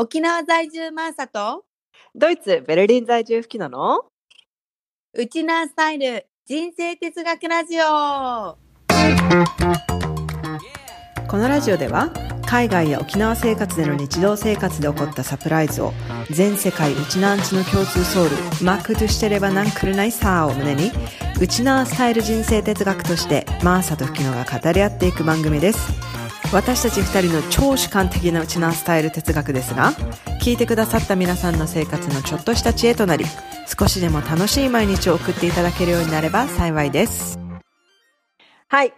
[0.00, 1.64] 沖縄在住マーサと？
[2.14, 4.02] ドイツ、ベルリン在住吹きなの？
[5.12, 8.56] ウチナースタイル人生哲学ラジオ。
[11.26, 12.12] このラジオでは
[12.46, 15.92] 海外や沖縄生活での日常生活で起こったサプライズを
[16.30, 20.92] 全世界ウチナーンチの共通ソウルマックとしてればなんくるないさーを胸に
[21.40, 25.92] ウチナースタイル人生哲学としてマーサと吹きのが語り合っていく番組です
[26.50, 29.92] 私たち二人の超主観的なウチナースタイル哲学ですが
[30.40, 33.26] 聞いてくださった皆さんの生活のちょっとした知恵となり
[33.78, 37.38] 少しでも楽しい毎日を送っていただけるようになれば幸いです。
[38.68, 38.94] はい。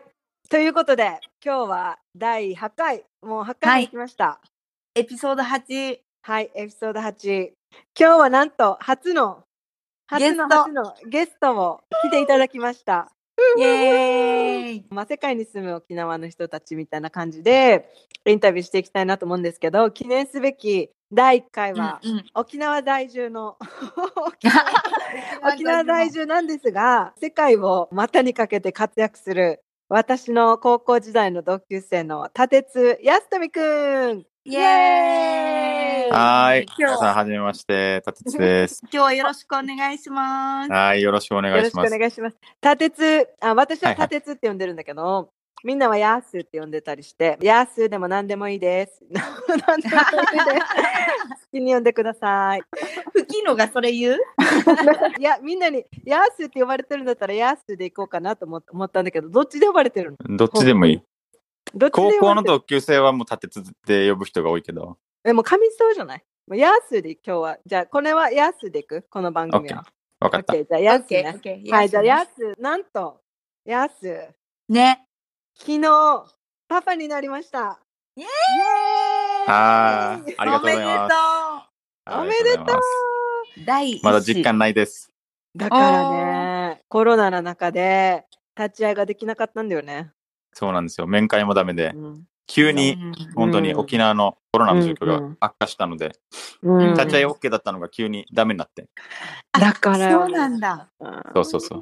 [0.48, 3.04] ということで今日は第8回。
[3.22, 4.40] もう8回に来ました。
[4.94, 7.50] エピソード8はい、エピソード8
[7.98, 9.42] 今日はなんと初の
[10.06, 10.62] 初のゲスト。
[10.62, 13.10] 初のゲストを来ていただきました
[13.58, 14.86] イエーイ。
[14.90, 17.88] まあ、世界に住む沖縄の人たちみたいな感じで
[18.24, 22.24] インタビューしていきたいなと思うんですけど記念すべき第1回は、うんうん。
[22.34, 23.56] 沖縄在住の
[25.42, 36.64] 沖縄在住なんですが世界を股にかけて活躍する私の高校時代の同級生の立津康富くんイエーイはーい。
[36.64, 38.00] 今日皆さん、はじめまして。
[38.04, 38.80] たてつです。
[38.90, 41.02] 今日はよろしくお願いしますはい。
[41.02, 41.98] よろしくお願よろしくおいします。
[41.98, 42.36] 願いします。
[42.62, 45.30] 立津あ私ははいはい立津って呼んでるんだけど、
[45.62, 49.04] みんなはヤースって呼んでたりして、ヤースでも何でもいいです。
[49.12, 49.92] 何でもいいです。
[49.92, 49.96] 好
[51.52, 52.62] きに呼んでください。
[53.12, 54.16] 吹きのがそれ言う？
[55.20, 60.36] いや、みんなにヤースって呼ばれてるんだったらヤースで行こうかなと思思ったんだけど、どっちで呼ばれてるの？
[60.38, 61.02] どっちでもいい。
[61.74, 64.98] どっちで高校の同級生はもうたてつって呼ぶ人が多いけど。
[65.24, 66.24] え、もう神そうじゃない？
[66.46, 67.58] もうヤースで今日は。
[67.64, 69.06] じゃあ、これはヤースで行く？
[69.10, 69.86] この番組は。
[70.18, 70.54] わかった。
[70.54, 71.32] じゃあヤースね。
[71.34, 73.20] オッケーオッケーはい、じゃあヤースス、なんと、
[73.64, 74.28] ヤース、
[74.68, 75.06] ね
[75.54, 76.24] 昨日、
[76.68, 77.78] パパになりました。
[78.16, 78.30] イエーイ
[79.46, 80.34] はーい。
[80.38, 81.16] ありがとうございます。
[82.12, 82.80] おめでとうありがとう
[83.64, 85.12] 第一子まだ実感ないです。
[85.54, 88.24] だからね、コロナの中で
[88.56, 90.10] 立ち会いができなかったんだよね。
[90.52, 91.06] そうなんですよ。
[91.06, 92.98] 面会もダメでう、ん急に
[93.36, 96.10] 本当に沖縄のコロナの状況うんが悪化したので、
[96.62, 98.88] うん立ち会い OK だったのが急にダメになって。
[99.52, 100.88] だからよそうなんだ
[101.32, 101.80] そうそうそう。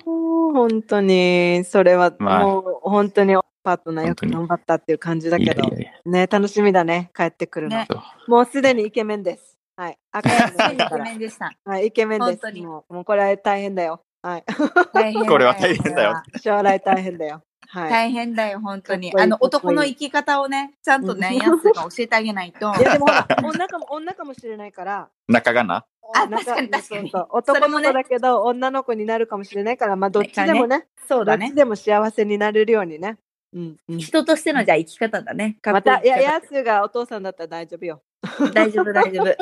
[0.52, 6.10] 本当に、それはまあもう本当にパートナーよく頑張ったっていう感じだいけど、やいやいや。
[6.10, 7.76] ね、楽しみだね、帰ってくるの。
[7.76, 7.88] ね
[8.26, 9.58] もうすでにイケメンです。
[9.76, 9.98] はい。
[10.12, 12.28] 赤いイケメンでしたはい、イケメンです。
[12.30, 14.02] 本当にもうもうこれは大変だよ。
[14.22, 14.44] はい。
[15.26, 17.42] これは大変だよ将来大変だよ。
[17.70, 17.90] はい。
[17.90, 19.08] 大変だよ、本当に。
[19.08, 22.74] いいあの、男の生き方をね、ちゃんとね、うんヤスが教えてあげないと。
[22.74, 25.84] いやでもほら、 女かも、女かもしれないから、中がな？
[26.14, 31.56] あ女確かに確かにそうそう男の子だけど、女の子になるかもしれないから、まあどっちでもね、そうだねどっち。
[31.56, 33.18] でも幸せになれるようにね。
[33.54, 35.56] うんうん、人としてのじゃあ生き方だね。
[35.64, 38.02] また、こいや、ヤスがお父さんだったら大丈夫よ。
[38.52, 39.36] 大丈夫、大丈夫。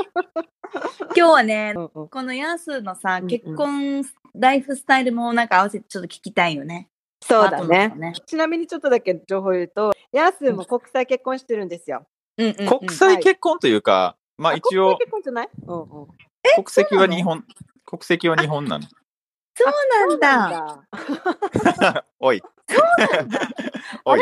[1.16, 4.04] 今日はねう、んうんこのヤスのさ結婚
[4.34, 6.88] ライフスタイルもなんか合わせてちょっと聞きたいよね。
[7.26, 7.96] そうだねと。
[7.96, 8.12] ね。
[8.26, 12.06] ちなみにちょっとだけ情報言うと、ヤスも国際結婚してるんですよ。
[12.38, 15.48] うんうんうん国際結婚というか、まあ一国応際、結婚じゃない？
[15.66, 16.06] うんうん。
[16.54, 17.44] 国籍は日本、
[17.84, 18.84] 国籍は日本なの。
[19.54, 22.04] そうなんだ。
[22.20, 22.42] おい。
[24.04, 24.20] おい。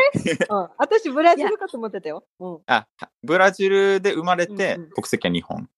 [0.48, 2.25] うん、私、ブラジルかと思ってたよ。
[2.38, 2.87] うん、あ、
[3.22, 5.69] ブラジルで生まれてうんうん、国籍は日本。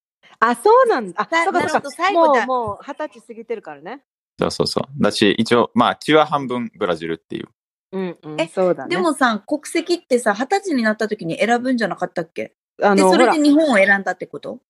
[0.41, 1.23] あ、そうなんだ。
[1.23, 1.91] あ、なそうかそうか。
[1.91, 4.05] 最後だもう、もう、二十歳過ぎてるからね。
[4.39, 5.03] そうそうそう。
[5.03, 7.49] だし、一応、まあ、血は半分ブラジルっていう。
[7.93, 8.41] うん、うん。
[8.41, 8.95] えそうだね。
[8.95, 12.53] でもさ、国籍ってさ、二十歳になった時に選ぶんじゃなかったっけ？
[12.79, 14.61] で、あの、ほらそれで、日本を選んだってこと？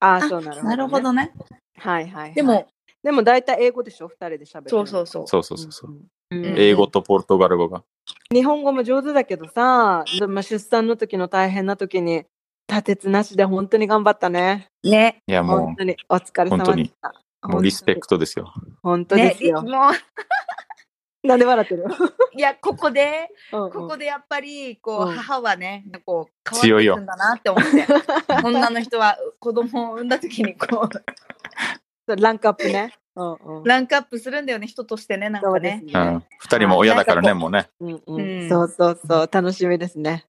[0.00, 0.68] あ、あそうなるほど、ね。
[0.68, 1.32] なるほどね。
[1.78, 2.34] はいはい、はい。
[2.34, 2.68] でも、、
[3.02, 4.70] でも大体英語でしょ二人で喋る。
[4.70, 5.26] そうそうそう。
[5.28, 5.90] そうそうそうそう。
[5.90, 7.82] うんうん英語とポルトガル語が。
[8.32, 12.24] 日本語も上手だけどさ、でまあ、出産の時の大変な時に、
[12.68, 14.68] 立てつなしで本当に頑張ったね。
[14.84, 15.18] ね。
[15.26, 17.12] いや、も本当にお疲れ様でした。
[17.42, 18.52] う、もうリスペクトですよ。
[18.82, 19.62] 本当ですよ。
[19.62, 19.92] ね、もう、
[21.26, 21.84] なんで笑ってる？
[22.36, 27.86] いや、ここで、うんうんここでやっぱり、こう、うん母はね、こう、変わっていくんだなって思って。
[28.44, 30.66] 女の人は子供を産んだ時に、こ
[32.08, 32.94] そうランクアップね。
[33.16, 35.82] うんうんう、ランクアップするんだよね、人としてね、なんかね。
[35.86, 36.24] うそうん。
[36.38, 37.68] 二人も親だからね、もうね。
[37.80, 40.26] うんううんん、そうそうそう、楽しみですね。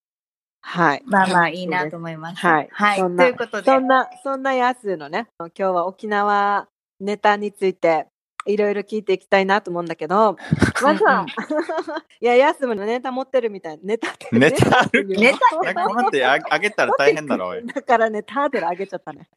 [0.61, 1.03] はい。
[1.05, 2.45] まあまあ、いいなと思います。
[2.45, 2.69] はい。
[2.71, 2.99] はい。
[2.99, 6.67] ということで、そんな、そんなやつのね、今日は沖縄
[7.01, 8.07] ネタについて、
[8.45, 10.37] いろいろ聞いていきたいなと思うんだけど、
[10.81, 11.25] まずは、
[12.21, 13.79] いや、やすものネタ持ってるみたい。
[13.83, 17.65] ネタってネタあるネタなんかこうなってああげたら大変だろ、おい。
[17.65, 19.29] だからね、タートル上げちゃったね。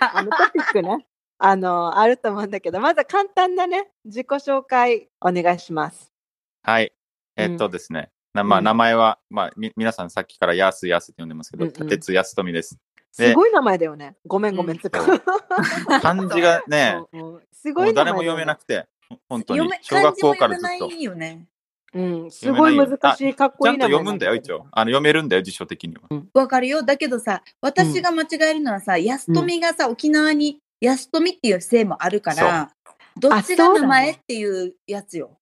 [0.00, 1.06] あのトピックね、
[1.38, 6.12] あの、あると思うんだけど、まずは簡単なね、自己紹介お願いします。
[6.62, 6.92] はい。
[7.36, 8.10] えっとですね。
[8.34, 12.78] なまあ、うん名前は、まあ、み皆さんさっきからヤースヤースって呼んでますけど、うんうん立津康富です。
[13.12, 14.16] すごい名前だよね。
[14.26, 14.78] ごめんごめん。
[14.78, 15.00] つか
[16.00, 16.96] 漢字がね、
[17.52, 18.88] すごもい誰も読めなくて、
[19.28, 19.70] 本当に。
[19.82, 20.68] 小学校からずっと。
[20.68, 21.46] 漢字も読めないよね。
[21.94, 24.66] うん、すごい難しい、かっちこいい名前ゃんと読むんだよ、一応。
[24.72, 26.22] あの読めるんだよ、辞書的には。
[26.32, 26.82] わかるよ。
[26.82, 32.72] だけどさ、私が間違えるのはさ、安富がさ、沖縄に安富っていう姓もあるから、
[33.18, 35.38] どっちが名前っていうやつよ。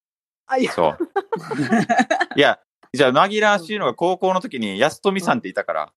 [0.46, 0.98] あ、いや、そう。
[2.34, 2.58] いや、
[2.92, 5.92] じゃあ紛らわしいのが高校の時に安富さんっていたから、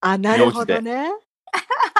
[0.00, 1.10] あ、なるほどね。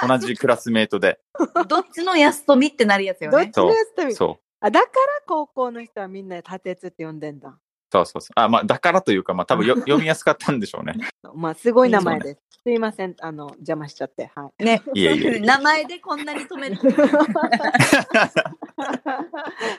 [0.07, 1.19] 同じクラスメートで。
[1.67, 3.45] どっちの安富ってなるやつよね。
[3.45, 4.43] どっちのやつとみそう。
[4.59, 4.91] あ、だから
[5.27, 7.57] 高校の人はみんな立てつって呼んでんだ。
[7.91, 8.31] そうそうそう。
[8.35, 10.93] あ、まあ、だからというか、まあ、多分よ 読みやすかったんでしょうね。
[11.35, 12.41] まあ、すごい名前です。
[12.63, 14.31] すいません、あの、邪魔しちゃって。
[14.35, 14.63] はい。
[14.63, 14.81] ね。
[14.93, 15.39] いえいえ。
[15.39, 16.75] 名前でこんなに止める。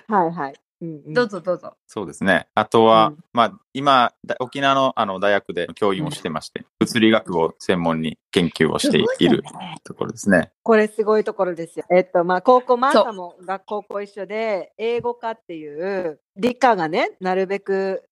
[0.09, 0.55] はいはい。
[0.83, 1.75] うんうんどうぞどうぞ。
[1.87, 2.49] そうですね。
[2.55, 9.45] あとは、うんまあ、今、だ沖縄のあの大学で教員をしてまして、物理学を専門に研究をしている
[9.85, 10.51] ところですね。
[10.65, 11.85] これすごいところですよ。
[11.89, 18.03] えっと、まあ、高校、マーサも学校高一緒で、英語科っていう、理科がね、なるべく、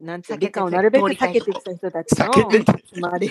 [0.00, 3.30] なんていう避けて理科をなるべく避けてきた人たちの避けてつまり。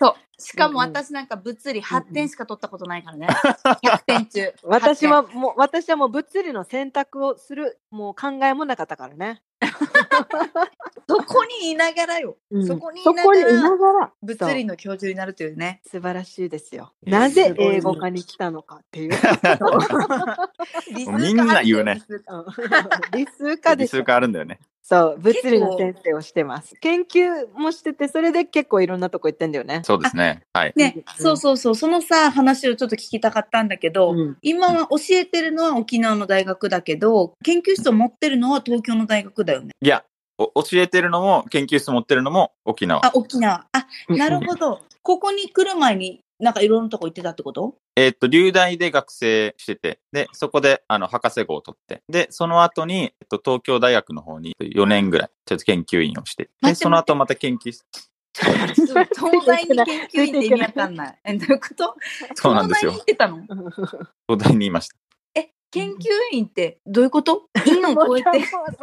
[0.00, 0.14] そう。
[0.40, 3.28] しかも私なんか物理8点しか取ったことないからね。
[3.28, 4.52] 100点中。
[4.62, 9.42] 私8はもう、私はもう物理の選択をする、もう考えもなかったからね。
[9.60, 9.70] 点。
[11.08, 12.36] そこにいながらよ。
[12.50, 15.82] うんそこにいそながらこにいながら、物理の教授になるというね。
[15.86, 16.92] 素晴らしいですよ。
[17.06, 19.10] いやなぜ英語科に来たのかっていう。
[21.18, 22.02] みんな言うね
[23.12, 24.02] 理数科で理数。
[24.02, 24.60] 科あるんだよね。
[24.82, 26.74] そう、物理の先生をしてます。
[26.80, 29.82] 研究もしてて、それで結構いろんなとこ行ってんだよね。
[29.84, 30.42] そうですね。
[30.52, 30.72] はい。
[30.74, 31.74] ね、うんそうそうそう。
[31.74, 39.70] そのさ、話をちょっと聞きたかったんだけど、うん今は教えてるのは沖縄の大学だけど、研究室を持ってるのは東京の大学だよね。
[39.80, 40.04] いや、
[40.38, 43.04] お教えてるのも、研究室持ってるのも沖縄。
[43.04, 43.66] あ、沖縄。
[43.72, 44.80] あ、なるほど。
[45.02, 47.74] ここに来る前に、なんかいろんなとこ行ってたってこと？
[47.96, 57.84] えーっと、留大で学生してて、で、そこで、あの、博士号を取って、で、その後に、えっと、東京大学の方に4年ぐらい、ちょっと研究員をして、で、その後また研究室、
[58.32, 61.18] 東大に研究員って意味わかんない。
[61.24, 61.94] え、どういうこと？
[62.34, 63.70] そうなんですよ東大に行ってたの？
[64.28, 64.96] 東大にいました。
[65.34, 65.94] え、研究
[66.32, 67.48] 員ってどういうこと？
[67.66, 68.28] 院を超えて。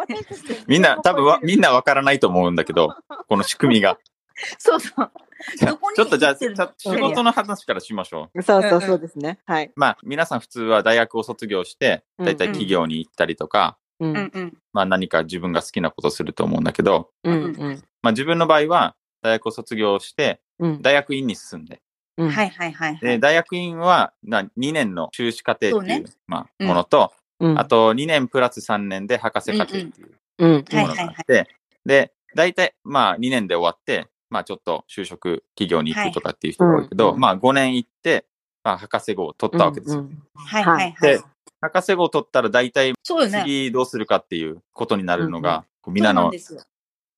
[0.68, 2.96] みんな、多分わ、みんなわからないと思うんだけど、
[3.28, 3.98] この仕組みが。
[4.60, 5.12] そうそう。
[5.96, 6.36] ちょっとじゃあ、
[6.78, 8.42] 仕事の話からしましょう。
[8.42, 9.40] そうそうそうですね。
[9.46, 9.72] はい。
[9.76, 14.08] まあ、皆さん普通は大学を卒業して、うんだいたい企業に行ったりとか、う。
[14.08, 14.58] うんんうん。
[14.74, 17.34] まあ何か自分が好きなことをすると思うんだけど、うん。
[17.34, 17.84] うん。
[18.02, 20.82] まあ自分の場合は大学を卒業して、うん。
[20.82, 21.82] 大学院に進んで、
[22.18, 23.20] うんはいはいはいはで、い。
[23.20, 30.66] 大学院はな2年の修士課程っていうねまあ、うんものと、うんあと2年プラス3年で博士課程っていううん。
[30.72, 31.48] ものがあって、
[31.86, 38.26] で、大体まあ2年で終わって、まあちょっと就職企業に行くとかっていう人が多いけど、はいうんまあ5年行って、
[38.64, 40.02] まあ博士号を取ったわけですよ。
[40.02, 41.20] うんはいはいはでい。
[41.62, 42.94] 博士号を取ったら大体。
[43.04, 46.32] 次どうするかっていうことになるのうんが、こうみんなの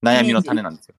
[0.04, 0.96] 悩みの種なんですよ。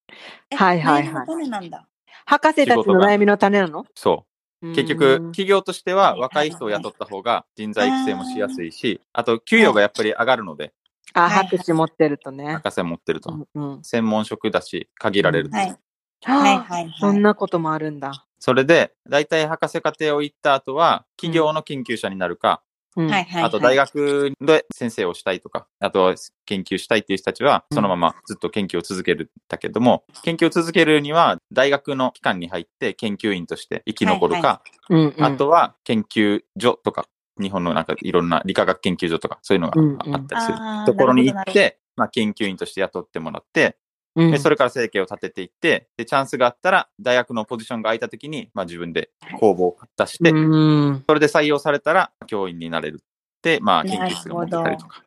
[0.51, 1.87] えはいはいはい悩みの種なんだ。
[2.27, 3.87] 博士たちの悩みの種なの？
[3.95, 4.27] そ
[4.63, 4.75] う。
[4.75, 10.75] 結局、企業としては若い人を雇った方が人材育成もしやすいし、あと給与がやっぱり上がるので、
[11.15, 12.55] あ、はい博士持ってるとね。
[12.57, 13.47] 博士持ってると。
[13.55, 15.75] うんうん専門職だし、限られるはい。
[16.23, 16.95] はいはいはい。
[16.99, 18.27] そんなこともあるんだ。
[18.39, 22.63] それで、大体博士課程を行った後は、企業の研究者になるか、
[22.97, 23.45] うんはいはいはい。
[23.45, 26.15] あと大学で先生をしたいとか、あとは
[26.47, 37.07] 研究したいっていう人たちは、そのままずっと研究を続けるんだけども、研究を続けるには、大学の機関に入って研究員として生き残るか、はいうんうんあとは研究所とか、
[37.41, 39.81] 日本のなんかいろんな理化学研究所とか、そういうのが
[40.13, 43.77] あったりするところに行って、まあ、研究員として雇ってもらって、
[44.17, 53.05] うんでそれから生計を立てていって、で、チャンスがあったら、大学のポジションが空いた時に、まあ自分で公募を出して、うんそれで採用されたら教員になれるっ
[53.43, 55.03] て、まあ研究室が持ってたりとか、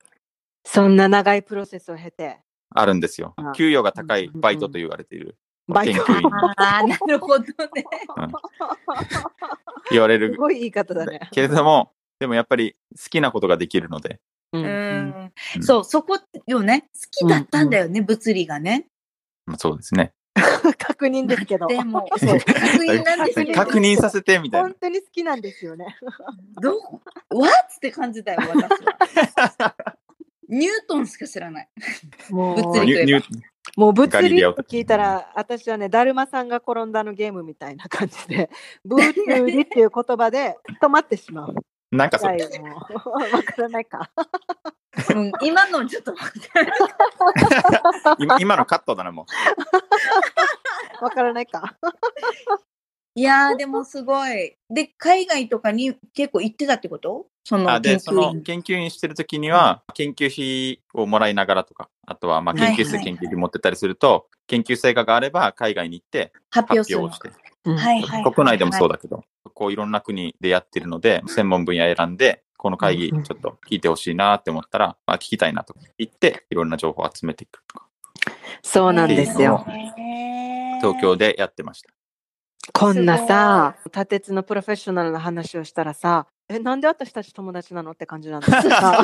[0.65, 2.39] そんな長いプロセスを経て、
[2.73, 3.51] あるんですよあ。
[3.55, 6.05] 給与が高いバイトと言われている、バイト。
[6.05, 7.49] 研究員ああ、なるほどね。
[9.91, 11.19] 言われるすごい言い方だね。
[11.31, 14.19] けれども、でもやっぱり好きなことができるので、
[14.53, 14.71] ううんうん
[15.59, 15.63] ん。
[15.63, 16.17] そう、そこ
[16.47, 16.87] よね。
[16.93, 18.87] 好きだったんだよね、物理がね。
[19.45, 20.13] まあ、そうですね。
[20.77, 21.67] 確認ですけど。
[21.67, 23.53] でも、 そう、 確認なんですけど。
[23.53, 24.77] 確認させてみたいな本。
[24.79, 25.97] 当に好きなんですよね。
[26.61, 26.79] どう
[27.29, 27.51] ?What?
[27.75, 29.75] って感じだよ、私は。
[30.49, 31.69] ニュートンしか知らない。
[32.29, 33.25] もう物理といえば
[33.77, 38.49] もう物理って聞いたら、私はね、だるまさんが転んだのゲームみたいな感じで、
[38.83, 39.01] 物
[39.45, 41.55] 理っていう言葉で止まってしまう。
[41.93, 44.09] なんかそれ、わからないか。
[45.15, 46.49] うん、今のちょっと待って。
[48.19, 49.25] 今今のカットだな、も
[51.01, 51.77] わからないか。
[53.15, 54.55] いやー、でもすごい。
[54.71, 57.27] で、海外とかに結構行ってたってこと？
[57.43, 58.41] そのあで、研その究員。
[58.41, 66.31] 研究員してるときには、研究費をもらいながらとか、あとはまあ研究室で研究費持ってたりすると、研究成果があれば海外に行って。
[66.49, 67.29] 発表をして、
[67.65, 68.23] うんはいはい。
[68.33, 68.95] 国内でもそうだ。
[68.95, 77.87] だけど、こういろんな国でやってるので、専門分野選んで、この会議ちうんょっと聞いてほしいなって思ったら、まあ、聞きたいなと言って、いろんな情報を集めていくとか、
[78.61, 79.65] そうなんですよ。
[80.79, 81.89] 東京でやってました。
[82.71, 89.03] こんなさ、立てつのプロフェッショナルな話をしたらさ、え、なんで私たち友達なのって感じなんだけどさ、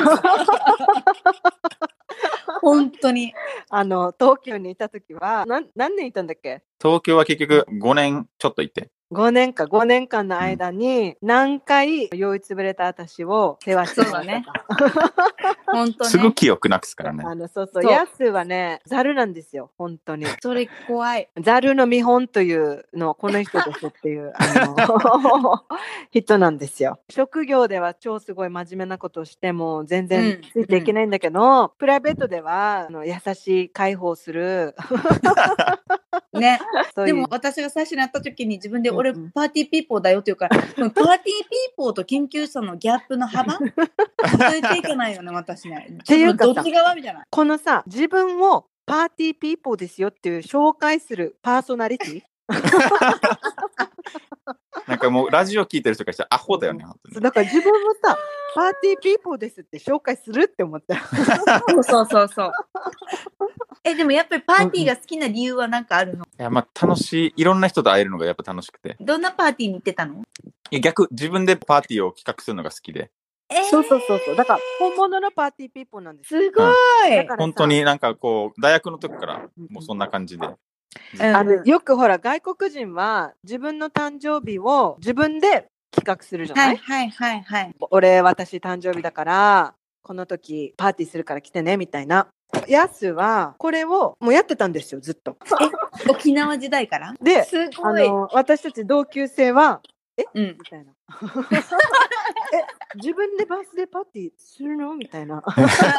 [2.62, 3.32] 本当に。
[3.70, 6.62] あの、東京にいた時は、なん何年いたんだっけ？
[6.80, 14.22] 東京は結局5年ちょっといて、5年か5年間の間に何回酔いつぶれた私を世話してたか。
[15.66, 16.10] 本当ね。
[16.10, 17.24] すぐ記憶なくすからね。
[17.26, 17.82] あのそうそう。
[17.82, 17.92] そう。
[17.92, 20.26] ヤスはねザルなんですよ本当に。
[20.40, 21.28] それ怖い。
[21.40, 25.64] ザルの見本というのはこの人ですっていうあの
[26.12, 27.00] 人なんですよ。
[27.08, 30.42] 職業では超すごい真面目なことをしても全然うん。
[30.52, 34.74] ついていけないんだけど、プライベートではあの優しい解放する
[36.32, 36.60] ね。
[37.04, 43.58] でも私が最初に会った時に自分でうんうん俺パーティーピーポーだよって言うから、で もパーティーピーポーと研究者のギャップの幅？
[44.18, 45.98] 数えていかないよね、私ね。
[46.04, 47.24] ていうかさどっち側みたいな。
[47.28, 52.22] このさ自分をパーティーピーポーですよっていう紹介するパーソナリティ？
[54.86, 56.84] なんかもうラジオ聞いてる人からしたらアホだよね。
[57.20, 58.18] だから自分もさ
[58.54, 62.52] パーティーピーポーですって紹介するって思ったそうそうそうそう。
[63.82, 66.24] え、でもやっぱりパーティーが好きな理由は何かあるの？
[66.24, 68.96] いや、まあ楽しい、いろんな人と会えるのがやっぱ楽しくて。
[69.00, 70.22] どんなパーティーに行ってたの？
[70.70, 73.10] いや逆、自分でパーティーを企画するのが好きで、
[73.48, 73.64] えー。
[73.64, 74.36] そうそうそうそう。
[74.36, 76.34] だから本物のパーティーピーポーなんです。
[76.34, 76.62] よすご
[77.08, 77.16] い。
[77.16, 80.46] だからさ本当になんかこう、大学の時からもうそんな感じで。
[80.46, 81.22] うん。
[81.22, 87.74] あのよくほら外国人は自分の誕生日を自分で企画するじゃな、はいいはいはいはい。
[87.90, 92.28] 俺私誕生日だからこの時パーティーするから来てねみたいな
[92.68, 95.36] やすはこれをもうやってたんですよずっと。
[96.08, 97.14] 沖縄時代から？
[97.20, 98.08] ですあごい。
[98.08, 99.80] の私たち同級生は
[100.34, 100.56] うん。
[100.58, 100.92] みたいな。
[102.52, 102.64] え
[102.96, 104.94] 自分でバースデーパーティーするの？
[104.94, 105.42] みたいな。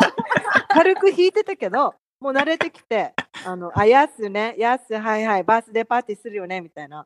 [0.70, 3.13] 軽く弾いてたけどもう慣れてきて
[3.46, 6.62] あのあやすねやすはいはいバースデーパーティーするよね？
[6.62, 7.05] みたいな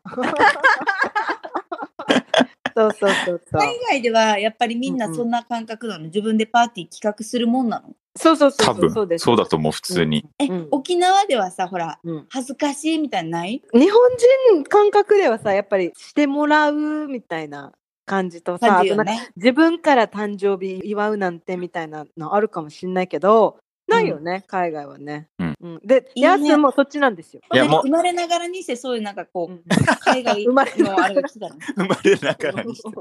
[2.76, 3.62] そうそうそうそう。
[3.62, 7.96] 海外ではやっぱりみんなそんな感覚なの、自分でパーティー企画するもんなの？
[8.18, 8.92] そうそうそう多分。
[8.92, 10.26] そうそうだと思う、普通に。
[10.40, 10.68] え、うん。
[10.72, 12.26] 沖縄ではさ、ほら、うん。
[12.30, 14.10] 恥ずかしいみたいなのない日本
[14.54, 17.72] 人感覚ではさやっぱりしてもらうみたいな
[18.06, 19.06] 感じとさ感あとなん。
[19.06, 19.30] かじよね。
[19.38, 21.40] 自分から誕生日祝うなん。
[21.40, 22.94] てみたいなのあるかもしん。
[22.94, 25.28] ないけどないよね、海外はね。
[25.40, 27.42] うんで、いいねやすもそっちなんですよ。
[27.54, 29.64] いやもう生まれながらにしてそういうなんかこう、うん
[30.02, 31.56] 海外生まれながらのあれが来たの。
[31.76, 32.90] 生まれながらにして。
[32.90, 32.92] い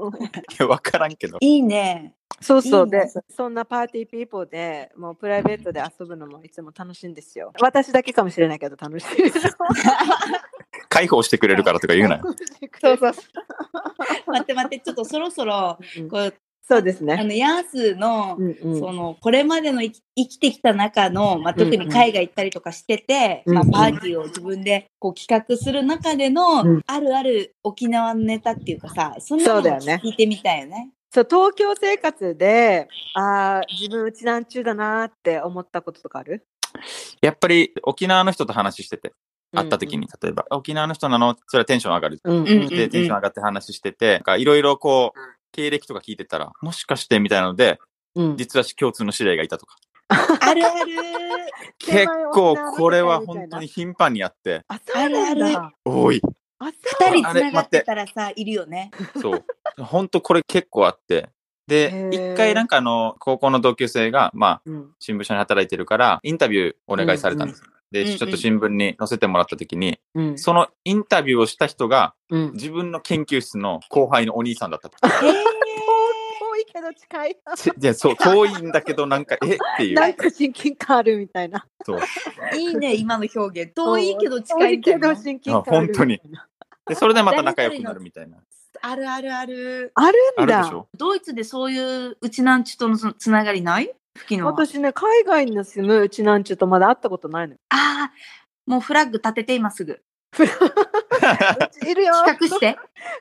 [0.59, 1.37] や、わからんけど。
[1.39, 2.13] いいね。
[2.41, 7.53] そうそうでいいねそそんなパーティーピーポーでもうプライベートで遊ぶのもいつも楽しいんですよ。
[7.61, 9.07] 私だけかもしれないけど楽しい。
[10.89, 12.23] 解放してくれるからとか言うなよ。
[12.81, 13.13] そうそう
[14.27, 16.33] 待って待って、ちょっとそろそろ、うんこう、
[16.67, 17.13] そうですね。
[17.13, 18.79] あの、ヤースの、うんうん。
[18.79, 23.67] その、これまでの生き生きてきた中の、まあ、特に海外行ったりとかしてて、まあ、うん。
[23.67, 26.81] うんパーティーを自分でこう企画する中での、うん。
[26.87, 30.89] あるある沖縄のネタっていうかさ、そんなのもそうだよね聞いてみたいよね。
[31.11, 36.45] そう東京生活であー自分うちなんちゅうだなーって思ったこととかある？
[37.21, 39.13] やっぱり沖縄の人と話してて、
[39.53, 41.37] 会った時に、例えば、沖縄の人なの？
[41.47, 42.19] それはテンション上がる。
[42.23, 45.19] うんうんうんで、テンション上がって話してて、なんかいろいろこう、
[45.55, 47.79] 経歴とか聞いてたら、もしかしてみたいなので、
[48.15, 49.77] うん実は共通の知り合いがいたとか。
[50.09, 50.91] あるある。
[51.79, 56.21] 結構これは本当に頻繁にあって、あそうなんあるだ多い。
[56.59, 58.91] あ人繋がってたらさ、いるよね。
[59.21, 59.45] そう。
[59.81, 61.29] 本当これ結構あって。
[61.67, 67.63] で一回なんかあの、高校の同級生が、まあ、うん新聞社に働いてるから、インタビューお願いされたんです。
[67.65, 74.97] うんで、うんちょっと新聞に載せてもらった時に、うんそのインタビューをした人が、うん自分の研究室の後輩のお兄さんだったと。
[75.03, 75.33] え
[76.55, 77.37] 遠いけど近い。
[77.55, 79.55] ちいや、そう、遠いんだけど、なんか、え？
[79.55, 79.95] っていう。
[79.95, 81.65] なんか親近感あるみたいな。
[81.85, 81.99] そう。
[82.53, 83.73] ー、いいね、 今の表現。
[83.73, 85.21] 遠いけど近遠いけいみたいなど。
[85.21, 86.47] 親近感あるみたいな。
[86.87, 88.37] で、それでまた仲良くなるみたいな。
[88.81, 89.91] あるあるある。
[89.95, 90.73] あるんだあるでし。
[90.73, 90.87] ょ？
[90.95, 93.93] ドイツでそういううちなんちとのつながりない？
[94.15, 94.51] 吹きのは。
[94.51, 97.59] 私ね、海外に住むうちなんちゅうとまだ会ったことないのよ。
[97.69, 98.11] ああ、
[98.65, 100.01] もうフラッグ立てて今すぐ。
[101.87, 102.13] いるよ。
[102.25, 102.77] 企画して。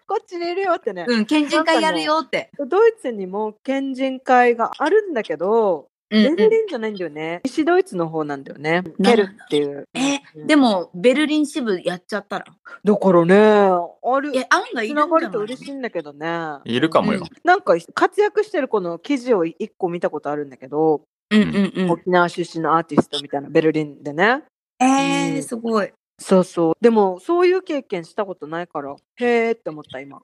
[0.07, 1.05] こっちにいるよってね。
[1.07, 2.51] うん、県人会やるよって。
[2.59, 7.41] ドイツにも県人会があるんだけど、ベルリンじゃないんだよね。
[7.45, 8.83] 西ドイツの方なんだよね。
[8.99, 9.89] なケルっていう。
[9.95, 12.45] えうんでも、ベルリン支部やっちゃったら？
[12.85, 14.37] だからね、ある。
[14.37, 16.29] え、案外いつるんがると嬉しいんだけどね。
[16.65, 17.21] いるかもよ。
[17.21, 21.91] うんなんか活躍してる子の記事を一個見たことあるんだけど、うんうんうん。
[21.91, 24.43] 沖縄出身のアーティストみたいな、ベルリンでね。
[24.81, 25.93] えー、うんすごい。
[26.19, 26.75] そうそう。
[26.81, 30.21] でも、そういう経験したことないから、へーって思った、今。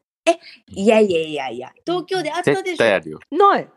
[0.68, 2.62] いやいやいやいや、東京であったでしょ？
[2.62, 3.18] 絶対あるよ。
[3.32, 3.68] ない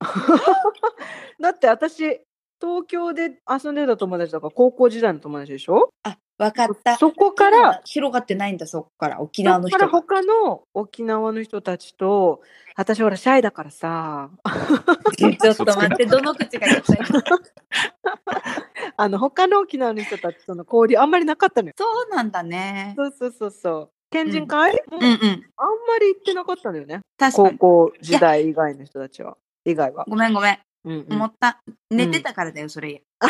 [1.40, 2.20] だって私、
[2.60, 5.90] 東京で遊んでた友達とか高校時代の友達でしょ？
[6.02, 6.96] あ、わかった。
[6.96, 9.20] そこから、広がってないんだ、そこから。
[9.20, 9.88] 沖そこから縄の人が。
[9.88, 12.40] 他の沖縄の人たちと、
[12.76, 14.30] 私ほらシャイだからさ、
[15.16, 17.22] ちょっと待って、どの口が言った今
[18.96, 21.74] あの他の沖縄の人たちとの交流あんまりなかったのよ。
[21.76, 22.94] そうなんだね。
[22.96, 23.90] そうそうそうそう。
[24.10, 25.10] 県人会、うんうんうん。
[25.10, 25.16] あん
[25.86, 27.00] まり行ってなかったんだよね。
[27.16, 27.58] 確かに。
[27.58, 29.36] 高校時代以外の人たちは。
[29.64, 30.04] 以外は。
[30.08, 30.58] ごめんごめん。
[30.84, 31.60] うんうん思った。
[31.90, 33.02] 寝てたからだよ、それ。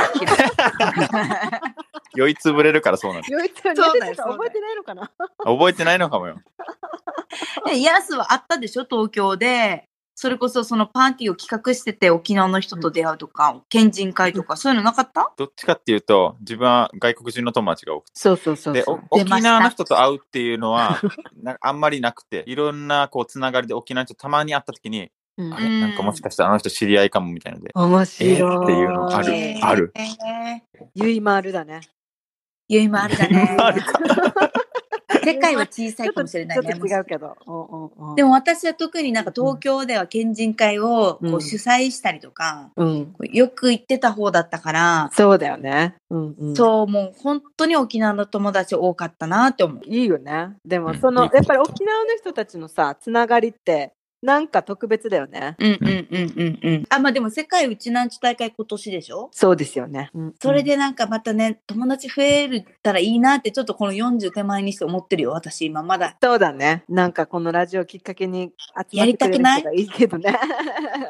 [2.14, 3.28] 酔いつぶれるからそうなんだ。
[3.28, 5.10] よいつはそう寝だよそうだよてた覚えてないのかな？
[5.44, 6.36] 覚えてないのかもよ。
[7.70, 9.84] えヤスはあったでしょ東京で。
[10.20, 15.32] それこそそのパーティーを企画してて沖縄の人と出会うとか、県人会とか、そういうのなかった？
[15.36, 18.12] どっちかっていうと、自分は外国人の友達が多くて。
[18.16, 20.98] そうそうそうで、沖縄の人と会うっていうのは、
[21.40, 28.32] なあんまりなくて、いろんなこうつながりで沖縄の人たまに会った時に、うんあれなんかもしかしたらあの人知り合いかもみたいので、面白い。
[28.32, 31.80] えーっていうのあるえーあるえーゆいまーるだね。
[32.68, 33.56] ゆいもあるだね。
[35.24, 36.64] 世界 は小さいかもしれないね。
[36.68, 37.34] ちょっと違うけど。
[38.14, 42.70] でも私は特になんか東京では県人会をこう主催したりとか、
[43.32, 45.94] よく行ってた方だったから、そうだよね。
[46.10, 46.56] うんうん。
[46.56, 49.82] そう、もう本当に沖縄の友達多かったなって思う。
[49.86, 50.50] いいよね。
[50.64, 55.56] でも、うんその、やっぱり沖縄の人たちのさ、つながりって、なんか特別だよね。
[55.58, 56.84] うんうんうんうんうん。
[56.88, 59.28] あ、まあでも世界うちなんち大会今年でしょ？
[59.32, 60.10] そうですよね。
[60.14, 66.16] うんそれ、でなんかまたね、友達増えたらいいなってちょっとこの40手前にして思ってるよ、私今まだ。
[66.20, 66.84] そうだね。
[66.88, 70.38] なんかこのラジオきっかけに集まやってくれるりたくない人がいいけどね。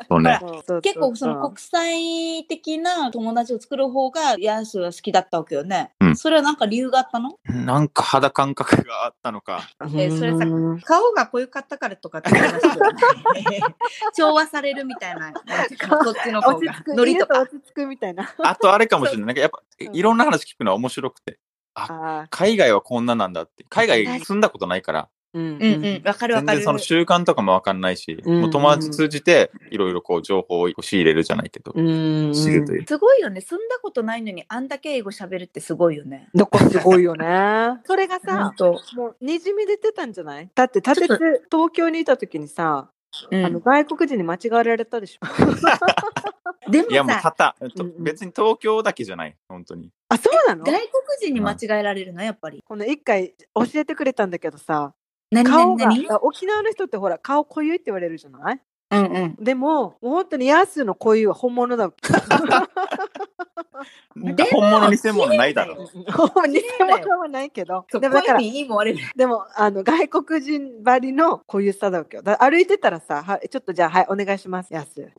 [0.09, 0.41] そうね。
[0.83, 5.93] 結構その国際的な友達を作る方がヤースは好きだったわけよね。
[6.01, 7.39] うんそれはなんか理由があったの？
[7.49, 9.63] なんか肌感覚があったのか。
[9.97, 12.98] えそれさうん顔が濃ゆかったからとかって話だよね
[14.17, 15.31] 調和されるみたいな。
[15.31, 16.85] なんていうかそっちの方が落ち着。
[16.85, 17.41] く、ノリとか。
[17.41, 18.33] 落ち着くみたいな。
[18.39, 19.27] あとあれかもしれない。
[19.27, 21.39] なんかやっぱうんいろんな話聞くのは面白くて。
[22.31, 23.65] 海外はこんななんだって。
[23.69, 26.03] 海外住んだことないから、うんうんうん。
[26.05, 26.57] わかるわかる。
[26.57, 31.83] 全然その習慣とかもわかんないし、うんもう友達通じていろいろこう情報を仕入れるじゃないけど、う
[32.31, 32.33] ん。
[32.33, 32.87] 知るという。
[32.87, 33.41] すごいよね。
[33.41, 36.29] 住んだことないのにあんだけ英語喋るってすごいよね。
[36.35, 37.27] どこすごいよね。
[37.85, 38.73] それがさ本、当。
[38.97, 40.49] もうにじみ出てたんじゃない？
[40.55, 42.91] だって、立てちょって東京にいた時にさ、
[43.31, 45.27] うんあの外国人に間違えられたでしょ？
[46.71, 49.91] でもいやもうさ、たた、えっとうんうん別に東京だけじゃない、本当に。
[50.11, 50.65] あ、そうなの？
[50.65, 50.83] 外国
[51.21, 52.63] 人に間違えられるのやっぱり。
[52.65, 54.93] この一回教えてくれたんだけどさ、
[55.31, 58.61] 何顔が、沖縄の人ってほら、顔濃ゆいって言われるじゃない？
[58.91, 59.45] うんうん。
[59.45, 61.93] でも、もう本当にヤスの濃ゆいは本物だ。
[64.17, 65.77] なんか本物偽物ないだろ。
[65.85, 67.85] 偽 物はないけど。
[68.01, 72.23] でもだから濃い、にいいも悪いもでも、あの、外国人ばりの濃ゆさだわけよ。
[72.23, 75.13] だ歩いてたらさ、はい、ちょっとじゃあ、はい、お願いします、ヤス。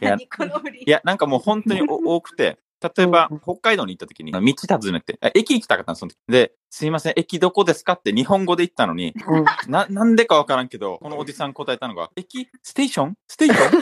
[0.00, 0.82] 何この振り。
[0.86, 6.16] いや、なんかもう本当にお多くて、例えばうん北海道に行った時に道尋ねて、あ駅行きたかったの、その時。
[6.28, 13.14] で、すいません、駅どこですかって日本語で言ったのに、うんな、なんでかわからんけど、このおじさん答えたのが、駅ステーション？
[13.28, 13.78] ステーショ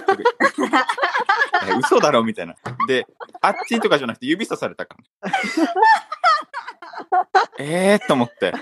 [1.77, 1.79] ン？
[1.81, 2.55] 嘘だろみたいな。
[2.87, 3.07] で、
[3.41, 5.33] あっちとかじゃなくて指さされたから。
[7.59, 8.53] えーと思って、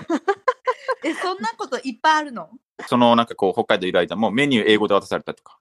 [1.03, 2.49] え、そんなこといっぱいあるの？
[2.87, 5.57] そのなんかこう北海道いる間もメニュー英語で渡されたりとか。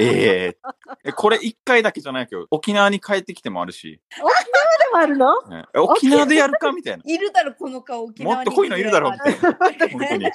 [0.00, 0.72] えー
[1.04, 4.22] え、これ一回だけじゃないけど、沖縄に帰ってきてもあるし、で
[4.92, 5.42] もあるの？
[5.48, 7.02] ねえ沖縄でやるかみたいな。
[7.04, 8.36] いるだろ、この顔、沖縄に。
[8.36, 9.52] もっと濃いのいるだろみたいな。
[9.58, 9.74] 本
[10.08, 10.26] 当に。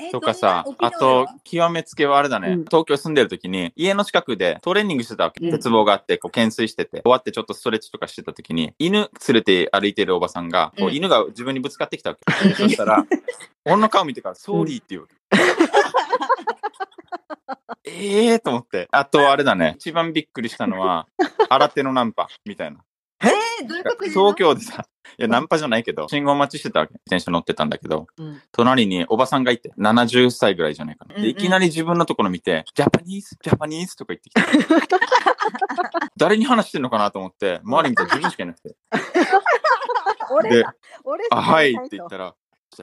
[0.00, 5.44] えとかさ、あと、極めつけはあれだね、うん東京住んでる時に、家の近くでトレーニングしてたわけ。
[5.44, 12.54] うん鉄棒があって、こう、懸垂してて、終わってちょっとストレッチとかしてた時に、犬連れて歩いてるおばさんが、こううん犬が自分にぶつかってきたわけ。
[12.54, 13.04] そしたら、
[13.64, 15.08] 俺の顔見てから、ソーリーって言う。
[17.84, 18.88] ええーと思って。
[18.90, 19.74] あと、あれだね。
[19.76, 21.06] 一番びっくりしたのは、
[21.48, 22.80] 新手のナンパ、みたいな。
[23.22, 24.04] えーどういうこと？
[24.10, 24.86] 東京でさ、
[25.18, 26.92] いや、ナンパじゃないけど、信号待ちしてたわけ。
[26.92, 31.14] 自転車乗ってたんだけど、うん隣におばさんがいて、70歳ぐらいじゃないかな。
[31.14, 33.96] で、うんうんいきなり自分のところ見て、ジャパニーズ、ジャパニーズ？
[33.96, 34.42] とか言ってきて。
[36.18, 38.68] 誰に話してんのかなと思って、周り見たら自分しかいなくて。
[38.70, 38.74] で
[40.30, 42.34] 俺だ、俺あ、はいって言ったら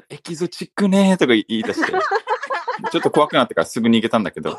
[0.10, 1.92] エキゾチックねーとか言い出して、
[2.92, 4.58] ちょっと怖くなってからすぐ逃げたんだけど、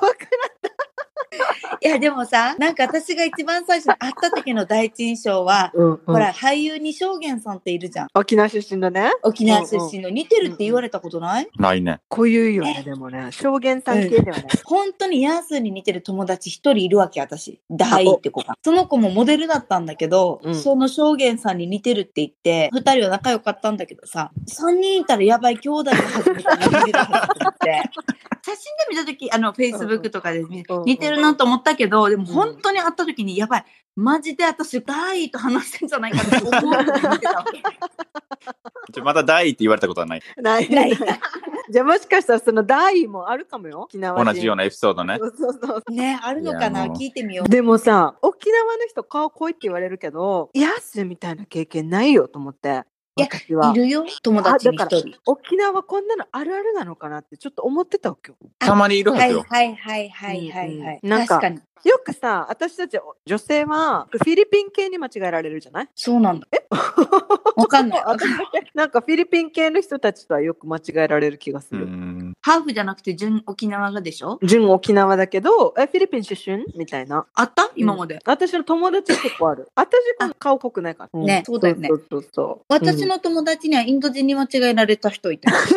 [1.81, 8.09] いや、でもさ、なんか私が一番最初に会った時の第一印象は、うんうんほら、俳優に証言さんっているじゃん。
[8.15, 9.13] 沖縄出身のね。
[9.23, 12.01] 沖縄出身の似てるって言われたことない、ないね。
[12.09, 13.31] こういうよね、でもね。
[13.33, 14.45] 証言さん系ではね。
[14.65, 17.61] 本当にヤースーに似てる友達一人いるわけ、私。
[17.71, 18.57] 大って子が。
[18.63, 27.83] その子もモデルだったんだけど、うんその証言さんに似てるって言って、二人は仲良かったんだけどさ、三人いたらやばい兄弟のはずみたいな似てたはずと思って。
[28.45, 33.65] 写真で見たとき、あの、Facebook とかで見うんうん似てるなと思ったけど、でも本当に会ったときに、やばい、
[33.97, 39.01] マジで私、大と話してんじゃないかって思うぐらい似てたわけ。
[39.01, 40.23] また大って言われたことはない。
[40.37, 40.69] ない。
[40.69, 40.93] ない
[41.71, 43.83] じゃあもしかしたらその大もあるかもよ。
[43.83, 45.17] 沖縄人同じようなエピソードね。
[45.19, 45.93] そうそうそう。
[45.93, 46.87] ね、あるのかな？
[46.89, 47.49] 聞いてみよう。
[47.49, 52.85] でもさ、沖縄の人顔濃いって言われるけど、ヤスみたいな経験ないよと思って。
[53.17, 53.71] いや私は。
[53.71, 55.19] いるよ、友達に一人。
[55.27, 58.37] 沖縄こんなのあるあるなのかなってちょっと思ってたわけよ。
[58.59, 59.45] たまにいるははいずよ。
[59.49, 61.01] はいはいはいはいはい。
[61.03, 61.61] うんうんなんか確かに。
[61.85, 65.89] よくさ、私たち女性はフィリピン系に間違えられるじゃない？
[65.95, 66.47] そうなんだ。
[67.57, 68.05] わかんない。
[68.75, 71.87] なんかフィリピン系の人たちとはよく間違えられる気がすうる。
[71.87, 72.33] ん。
[72.41, 74.39] ハーフじゃなくて純沖縄がでしょ？
[74.43, 76.65] 純沖縄だけど、え、フィリピン出身？
[76.75, 77.27] みたいな。
[77.35, 77.71] あった？
[77.77, 78.19] 今まで？
[78.25, 79.69] 私の友達結構ある。
[79.75, 79.99] 私
[80.39, 81.21] 顔濃くないから。
[81.21, 82.65] ねそうだよねそうそうそう。
[82.69, 85.53] 私の友達にはインド人に間違えられた人いた。
[85.53, 85.59] うん。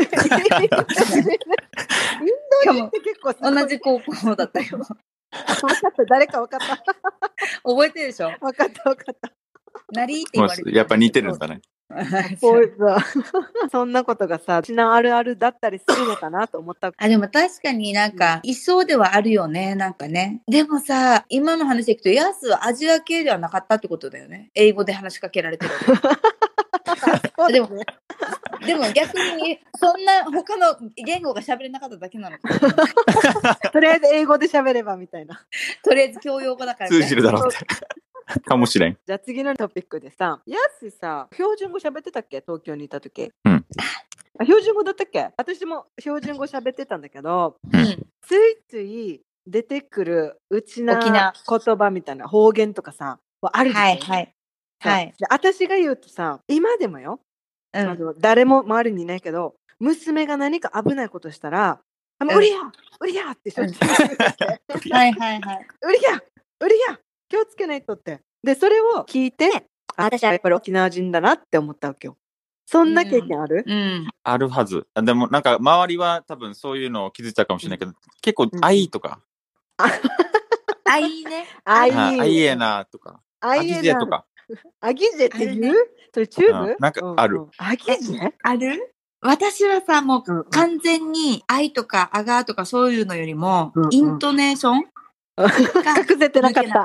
[0.62, 0.70] イン
[2.66, 4.80] ド人って結構同じ高校だったよ。
[5.62, 6.76] 分かった、誰か分かった。
[7.64, 8.30] 覚えてるでしょ？
[8.40, 9.32] 分かった、分かった。
[9.92, 11.62] なりって言もわれてうやっぱ似てるんだね。
[12.42, 12.98] そういうさ、
[13.72, 16.92] そんなことがさ、ちなあるあるだったりするのかなと思った。
[16.98, 20.42] あ、でも確かになんか、いそうではあるよね、なんかね。
[20.48, 24.52] でもさ、今の話でいくと、ヤスはアジア系ではなかったってことだよね。
[24.54, 25.72] 英語で話しかけられてる。
[27.54, 27.70] でも、
[28.66, 32.50] でも逆に、そんな他の言語が喋れなかっただけなのか
[33.42, 33.56] な。
[33.72, 35.46] とりあえず英語で喋ればみたいな。
[35.84, 38.40] とりあえず教養語だから、通じるだろうって。
[38.42, 38.98] かもしれん。
[39.06, 42.42] じゃあ次のトピックでさ、やすさ、標準語喋ってたっけ？
[42.42, 43.32] 東京にいた時。
[43.46, 43.66] うん
[44.40, 45.30] あ標準語だったっけ？
[45.38, 47.84] 私も標準語喋ってたんだけど、うん。
[48.22, 51.00] ついつい出てくるうちな
[51.50, 54.34] 言葉みたいな方言とかさ、あるでしょはいはい。
[54.80, 55.14] はい。
[55.18, 57.20] で私が言うとさ、今でもよ、
[57.84, 61.80] うんあの誰も周りにいないけど、娘が何か危ないことしたら、
[62.20, 62.58] あもうりや
[63.00, 64.36] うりやってしょっちゅう言っ
[64.82, 65.68] て はいはいはい。
[65.82, 66.22] うりや
[66.60, 68.22] うりや気をつけないとって。
[68.44, 72.18] で、それを聞いて、あ私はやっぱり沖縄人だなって思ったわけよ。
[72.66, 74.10] そんな経験ある、うん。
[74.24, 74.88] あるはず。
[74.96, 79.22] でもなんか周りは多分そういうのを気づいたかもしれないけど、結構うん愛とか、
[79.78, 81.48] あ、いいね。
[81.64, 84.08] あいいあ愛えなとか、あいえなと。
[84.08, 84.26] か。
[84.82, 85.74] アギジェって言う、ね
[86.14, 87.46] それチューブ、うんなんかある。
[87.58, 88.32] アギジェ？
[88.44, 88.94] ある？
[89.22, 94.84] 私はさ、もう完全に愛とかあがとかそういうのよりもイントネーション？
[95.38, 95.46] が
[96.00, 96.84] 隠せてなかった。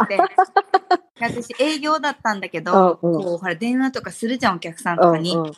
[1.21, 3.23] 私営業だったんだけど、うんうん。
[3.23, 5.35] こう、ほら、電話とかするじゃん、お客さんとかに。
[5.35, 5.53] うんうん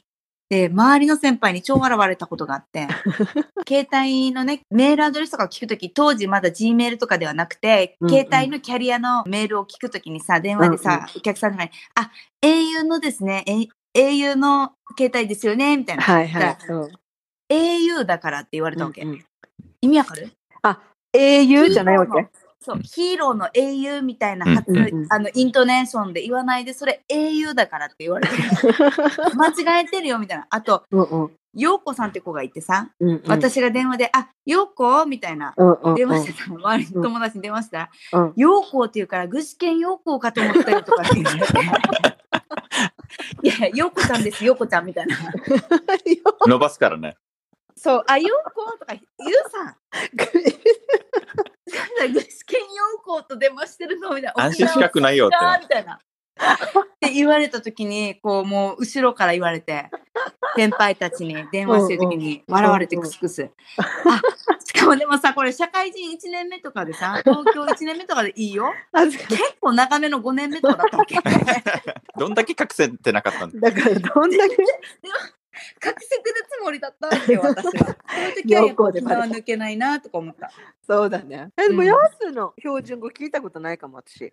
[0.50, 2.86] で、周りの先輩に超笑われたことがあって、
[3.66, 12.10] 携帯のね、メールアドレスとかを聞くとき、当時まだ G メールとかではなくて、うんうん携帯のキャリアのメールを聞くときにさ、電話でさ、うんうんお客さんとかに、あ、
[12.42, 16.02] au のですね、え au の携帯ですよね、みたいな。
[16.02, 16.58] はいはいだ。
[16.68, 16.92] うん
[17.50, 19.02] au だからって言われたわけ。
[19.02, 19.24] うんうん
[19.80, 20.30] 意味わかる？
[21.16, 22.26] 英雄じゃないわけ？
[22.64, 28.34] そう、ヒーローの英雄みたいな発、うんうんうんあの、イントネーションで言わないで、それ英雄だからって言われて、
[29.36, 30.46] 間違えてるよ、みたいな。
[30.48, 35.54] あと、うんうん陽子さんって子がいてさ、うんうん私が電話で、あ、陽子みたいな。
[35.56, 41.52] うんうんうん電話してたの、周りの友達に電話したら、うん陽子って言うから、具志堅陽子かと思ったよとかって言われて。
[43.44, 45.16] いや陽子ちゃんです、陽子ちゃんみたいな。
[46.46, 47.16] 伸ばすからね。
[47.76, 49.76] そう、あ、陽子とか言うさ、
[51.66, 54.44] 具志堅陽子と電話してるのみたいな。
[54.44, 55.36] 安心しかくないよって。
[55.62, 55.98] みたいな。
[56.34, 59.88] って言われた時に、こう、もう後ろから言われて、
[60.56, 63.50] 先輩たちに電話してる時に笑われてクスクス。
[63.78, 64.20] あ、
[64.64, 68.72] しかもでもさ、これ社会人1年目とかでさ、東京1年目とかでいいよ。
[68.94, 69.28] 結
[69.60, 71.14] 構長めの5年目とかだったわけ。
[71.14, 71.22] 隠
[72.16, 74.56] どんだけ隠せてなかったんだだからどんだけ
[75.64, 77.72] せてるつもりだったわけよ、私は。
[78.08, 80.50] その時はやっぱ沖縄抜けないなとか思った。
[80.86, 81.50] そうだね。
[81.56, 84.32] え、でも、うんヤスの標準語聞いたことないかも、私。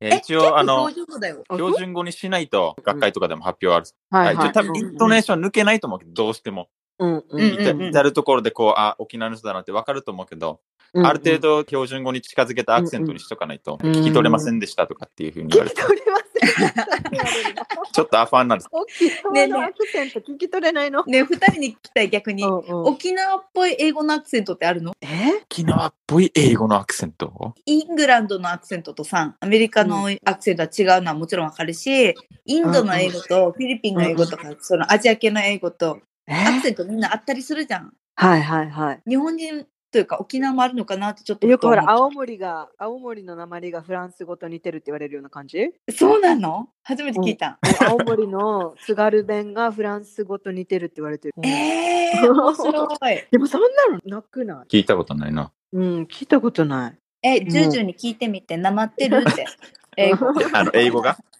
[0.00, 1.44] え一応、あの、標準語だよ。
[1.50, 3.86] 標準語にしないと学会とかでも発表ある。
[4.10, 4.52] ははい。
[4.52, 6.68] 多分、イントネーション抜けないと思うけど、どうしても。
[6.98, 10.60] うんううんん至至るところでこう、あ、沖縄の人だなってわかると思うけど、
[10.94, 11.06] うん。
[11.06, 15.80] ある程度標準語に近づけたアクセントにしとかないと、聞き取れませんでしたとかっていうふうに言われて。
[15.80, 16.31] 聞き取れませ言われるの
[17.92, 18.68] ちょっとアファンなんです。
[18.72, 22.44] 沖縄のアクセント聞き取れないの、ね、二人に聞きたい逆に。
[22.44, 22.58] うん。
[22.58, 24.92] うん沖縄っぽい英語のアクセントってあるの？
[25.00, 25.06] え？
[25.44, 27.54] 沖縄っぽい英語のアクセント？
[27.66, 37.92] イングランドのアクセントとさ、アメリカのアクセントは違うのはもちろんわかるし、インドの英語とフィリピンの英語とか、そのアジア系の英語とえアクセントみんなあったりするじゃん。
[38.14, 39.02] はいはいはい。
[39.08, 45.58] 日本人というか沖縄もあるのかなってちょっとよくほら、青森が、青森の鉛がフランス語と似てるって言われるような感じ？
[45.86, 46.68] うそうなの？
[46.82, 47.58] 初めて聞いた。
[47.86, 51.34] 青森の津軽弁がフランス語と似てるって言われてる。
[51.44, 53.24] えー、面白い。
[53.30, 54.74] でもそんなのなくない？
[54.74, 55.52] 聞いたことないな。
[55.74, 56.98] うん、聞いたことない。
[57.22, 59.44] え、ジュージューに聞いてみて、なまってるって。
[59.96, 60.28] 英語。
[60.54, 61.18] あの、英語が？
[61.20, 61.31] うん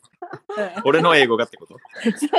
[0.85, 1.79] 俺の英語がってこと？
[2.05, 2.31] そうそう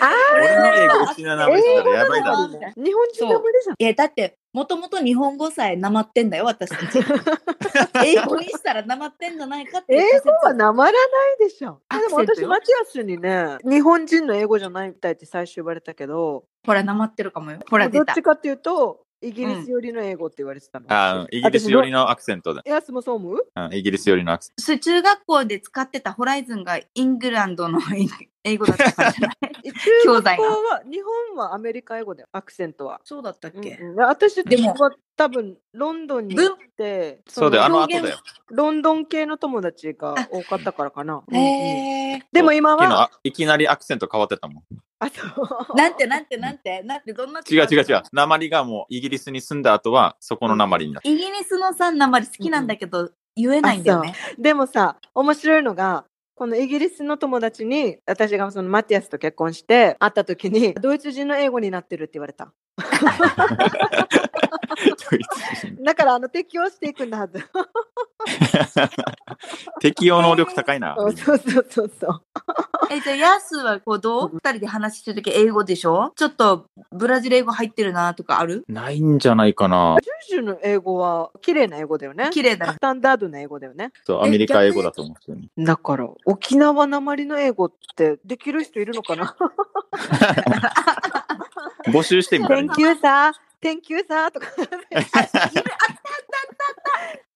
[0.00, 2.36] あ俺の英語、沖縄なめてたらやばいだろ。
[2.36, 3.76] あ日本人の無理じゃん。
[3.78, 6.98] いや、だって、もともと日本語さえなまってんだよ、私たち。
[8.04, 11.80] 英語にしたらなまってんじゃないかって英語はなまらないでしょ。
[11.88, 17.58] アでも私、マチアスにね、日本人の英語じゃないみたいって最初言われたけど、ほら、なまってるかもよ。
[17.70, 17.98] ほら、出。
[17.98, 20.86] どったちかっていうと、イギリス寄りの英語って言われてたの。
[20.88, 22.62] あイギリス寄りのアクセントだ。
[22.64, 23.74] ヤスもそう思ううん。
[23.74, 27.80] イギリス寄りのアクセンそれ中学校で使ってたホライズンがイングランドの
[28.44, 33.00] 英語だったからじゃない中教材がは、日本はアメリカ英語だよ、アクセントは。
[33.04, 37.32] そうだったっけ、うんうん私でもは多分ロンドンに行って、ト。
[37.32, 38.18] そうだよ、あの後だよ。
[38.50, 41.22] ロンドン系の友達が多かったからかな。
[41.30, 42.22] へえ。
[42.32, 44.62] でも今は、あいきなりアクセント変わってたもん。
[45.02, 45.22] あそ
[45.72, 46.82] うなんてなんてなんて？
[46.82, 48.02] なんてどんな違う違う違う。
[48.12, 51.08] 鉛がもうイギリスに住んだ後は、そこの鉛になった。
[51.08, 54.14] イギリスのさ、鉛好きなんだけど、言えないんだよね。
[54.38, 56.04] でもさ、面白いのが、
[56.40, 62.54] このイギリスの友達に、私がそのマティアスと結婚して、会った時に、ドイツ人の英語になってるって言われた。
[65.82, 67.38] だから、あの、適応していくんだはず。
[69.80, 70.94] 適応能力高いな。
[70.98, 72.22] そうそうそうそうそう。
[72.90, 74.30] え、じゃあ、ヤスはこうどう？
[74.34, 76.12] 二人で話してるとき英語でしょ？
[76.16, 78.64] ちょっとブラジル英語入ってるなとかある？
[78.68, 79.96] ないんじゃないかな。
[80.02, 82.30] ジュージュの英語は綺麗な英語だよね。
[82.32, 83.92] 綺麗だねスタンダードな英語だよね。
[84.04, 85.48] そう、アメリカ英語だと思うよね。
[85.58, 89.36] だから、沖縄なまりの英語ってできる人いるのかな？
[91.86, 93.32] 募集してみたらいい ?Thank you, sir.
[93.62, 94.30] Thank you, sir.
[94.30, 94.46] とか。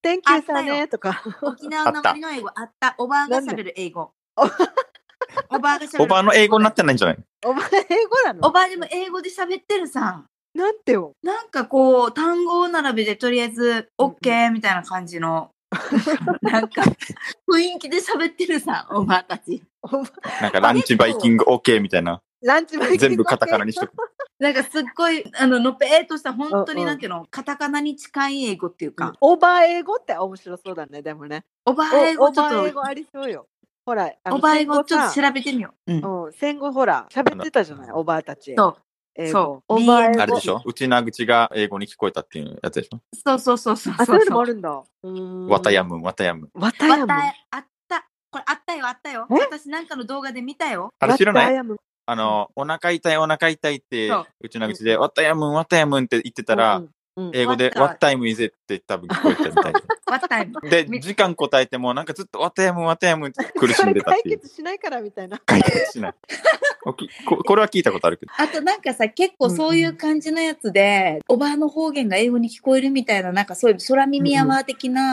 [0.03, 0.89] Thank you, sir ね。
[0.89, 1.23] とか。
[1.43, 2.95] 沖縄の鉛の英語あった。
[2.99, 4.13] おばあが喋る英語。
[4.37, 4.43] お
[5.57, 6.05] おばあが喋る。
[6.05, 7.19] おばあの英語になってないんじゃない？
[7.45, 8.49] お前英語なの？
[8.49, 10.25] おばあでも英語で喋ってるさ。
[10.55, 11.13] なんてよ。
[11.23, 15.51] なんかこう、単語並べでとりあえず、OK みたいな感じの、
[16.43, 16.83] なんか、
[17.51, 19.63] 雰囲気で喋ってるさ、おばあたち。
[20.41, 22.21] なんかランチバイキング OK みたいな。
[22.41, 23.93] ランチバイキング全部カタカナにしとく。
[24.41, 31.45] なんかすっごい、あの、のぺーっとした、本当になんていうの、カタカナに近い英語っていうか、オーバー英語って面白そうだね、でもね。
[31.65, 33.47] おばあ英語ちょっと、バー英語ありそうよ。
[33.87, 35.93] ほら、あのおばあ英語ちょっと調べてみよう。
[35.93, 36.25] うん。
[36.27, 38.55] うん、戦後ほら、喋ってたじゃない、おばあたち。
[38.57, 38.77] そう。
[39.31, 40.23] そうオーバー英語。
[40.23, 40.61] あれでしょ？
[40.67, 42.99] 内な口が英語に聞こえたっていうやつでしょ？
[43.25, 44.55] そうそうそうそうあ、そそういうのもあそう。
[44.55, 44.83] るんだ。
[45.05, 45.85] うーんわたや。
[45.85, 46.51] むん、わたやむん。
[46.55, 47.13] わたやむ。
[48.33, 49.29] これあったよ、あったよ。
[49.31, 49.35] え？
[49.37, 50.93] 私なんかの動画で見たよ。
[50.99, 51.55] あれ知らない？
[52.07, 56.83] あの、お腹痛い、お腹痛いってそう、内な口で、わたやむん、わたやむんって言ってたら、
[57.17, 58.55] うんうん英語で、What What time is it?
[58.55, 59.73] って多分聞こえたみたい。
[60.89, 61.01] で。
[61.01, 64.39] 時間答えても、なんかずっと、わたやむん、わたやむんって苦しんでたっていう。
[64.39, 65.41] 解決しないからみたいな。
[65.45, 66.15] 解決しない。
[66.87, 68.33] おきここれは聞いたことあるけど。
[68.37, 75.13] あとなんかさ、結構そういう感じのやつで、おばあの方言が英語に聞こえるみたいな、なんかそういう空耳アワー的な、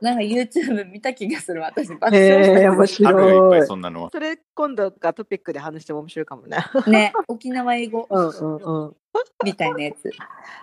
[0.00, 1.88] なんか YouTube 見た気がする、私。
[1.94, 3.66] 爆笑し面あるよ、いっ白いぱい。
[3.66, 4.10] そんなのは。
[4.10, 6.58] それ今度がトピックで話しても面白いかもね。
[6.86, 8.96] ね、沖縄英語うんうんうん。
[9.44, 10.10] みたいなやつ。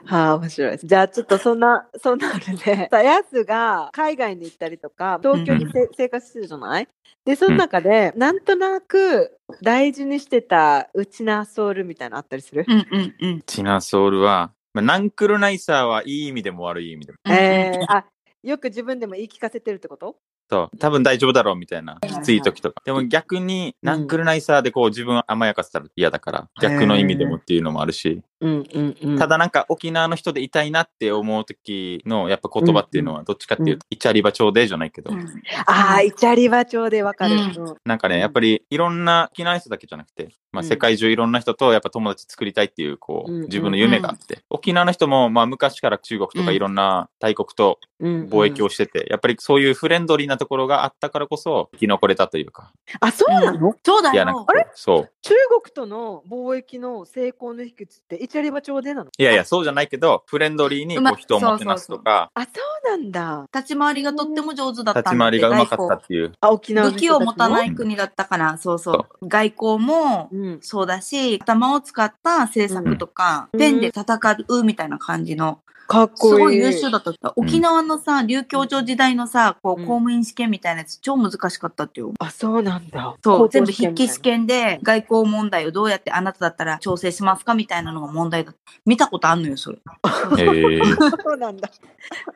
[0.06, 0.72] はあ、面白い。
[0.72, 0.88] です。
[0.88, 6.88] じゃあちょっとそんな、そんなあれで、 さやすが海外に行ったりとか、東京にせ、生活してるじゃない？
[7.26, 13.42] で、その中で、なんとなく大事にしてたうちなソウルみたいなのあったりする、うんうんうん。
[13.46, 17.18] チナソウルは、まあ、ナンクルナイサーはいい意味でも悪い意味でも。
[17.34, 18.06] えー、あ、
[18.44, 20.18] よく自分でも言い聞かせてるってこと？
[20.48, 22.80] そう、多分大丈夫だろうみたいな、きつい時とか。
[22.86, 29.18] でも逆に、ナンクルナイサーでこう自分を甘やかせたら嫌だから、逆の意味でもっていうのもあるし、うんうんうん。
[29.18, 35.26] ただなんか沖縄の人でいたいなって思う時のやっぱ言葉っていうのはどっちかっていうと、イチャリバ町でじゃないけど、うん。
[35.66, 37.36] ああ、イチャリバ町でわかる。
[37.36, 37.42] うん。
[37.42, 37.72] う。
[37.72, 40.68] んなんかね、やっぱりいろんな沖縄の人だけじゃなくて、まあ、うん。
[40.68, 46.56] 世界中いろんな人とやっぱ友達作りたいっていう、こう自分の夢があって、沖縄の人もまあ昔から中国とかうん。
[46.56, 54.26] いろんな大国とうん貿易をしてて、やっぱりそういうフレンドリーなところがあったからこそ生き残れたというか、あ、そうなの、そうだよ。
[54.34, 54.46] こ。
[54.50, 55.12] うそう。
[55.22, 59.12] 中国との貿易の成功の秘訣ってイチャリバ町でなの？
[59.18, 62.50] いやいや、そうじゃないけど、フレンドリーにこう人をもてなすとか、あ、そ
[62.88, 63.48] うなんだ。
[63.54, 65.12] 立ち回りがとっても上手だったんだ。
[65.12, 66.34] 立ち回りがうまかったっていう。
[66.42, 69.28] あ、沖縄の武器を持たない国だったから、そうそう。
[69.28, 70.60] 外交もうん。
[70.62, 73.60] そうだし、頭を使った政策とか、うん。
[73.60, 76.40] ペンで戦うみたいな感じの、かっすこいい。
[76.40, 77.34] ごい優秀だった。
[77.36, 82.14] 沖縄のさ、琉教町時代のさ、こう、うん公務員試験みたいなやつ超難しかったってよ。
[82.20, 83.16] あ、そうなんだ。
[83.24, 88.60] そう、全部筆記試験で外交問題をどうやってあなただったら調整しますかみたいなのが問題だった。
[88.86, 89.78] 見たことあんのよ、それ。
[90.40, 90.82] ええ
[91.24, 91.70] そうなんだ。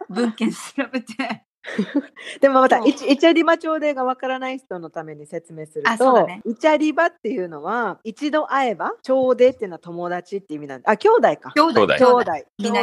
[0.10, 0.58] 文献調
[0.92, 1.44] べて。
[2.42, 10.90] でもまた、イチイチャリバ町でがわからない人のために説明すると、あそうだねイチャリバっていうのは、一度会えば、町でっていうのは友達って意味なんだ。
[10.90, 11.52] あ、兄弟か。
[11.56, 11.88] 兄弟。
[11.88, 12.34] 兄弟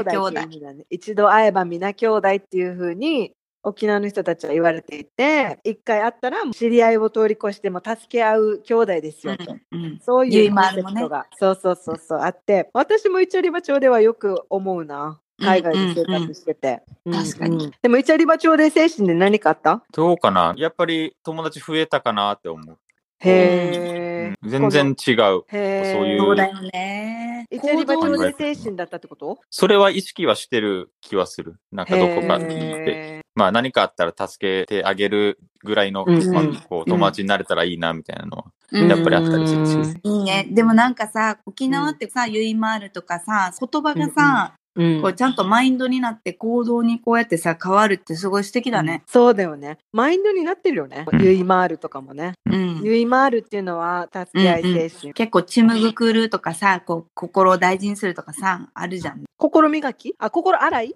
[0.04, 0.40] 兄弟。
[0.46, 9.56] 兄弟一度会えば皆兄弟っていうふうに、沖縄の人たちは言われていて、一回会ったら知り合いを通り越しても助け合う兄弟ですよと。
[9.72, 15.20] うんうんそういうコンセプトが、そうそうそうそうあって、私もイチャリバ町ではよく思うな。
[15.40, 16.82] 海外で生活してて。
[17.10, 19.82] 確かにうんでもイチャリバ町で精神で何かあった？
[19.92, 22.78] どうかなやっぱり友達増えたかなって思う。
[23.20, 24.48] へー。
[24.48, 25.16] 全然違う。
[25.16, 27.46] そういうそうだよね。
[27.50, 29.38] イチャリバ町で精神だったってこと？
[29.50, 31.56] それは意識はしてる気はする。
[31.70, 32.90] なんかどこかに行って。
[32.90, 39.94] へまあ何かあったら助けてあげるぐらいの、友達になれたらいいなみたいなのは、うんやっぱりあったりするし。
[40.02, 40.48] いいね。
[40.50, 49.02] でもなんかさ、沖縄ってさ、ゆいまーるとかさ、言葉がさ、うんこうちゃんとマインドになって行動にこうやってさ、変わるってすごい素敵だね。
[49.06, 49.78] そうだよね。
[49.92, 51.06] マインドになってるよね。
[51.10, 52.34] うんゆいまーるとかもね。
[52.44, 52.80] うん。
[52.82, 55.14] ゆいまーるっていうのは助け合い精神。
[55.14, 59.24] 結構ちむぐくるとかさ、こう心を大事にするとかさ、あるじゃん。
[59.38, 60.14] 心磨き？
[60.18, 60.94] あ、心洗い？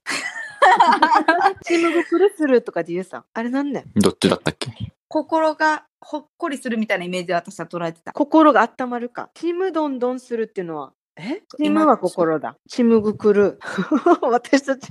[1.64, 3.24] チームグクルするとかで言うさ。
[3.32, 4.00] あれなんねん。
[4.00, 4.70] どっちだったっけ？
[5.08, 8.12] 心がほっこりするみたいなイメージで私は捉えてた。
[8.12, 9.30] 心が温まるか。
[9.34, 12.56] チームどんどんするっていうのは、えチームは心だ。
[12.68, 13.58] チームグクル。
[14.22, 14.88] 私たち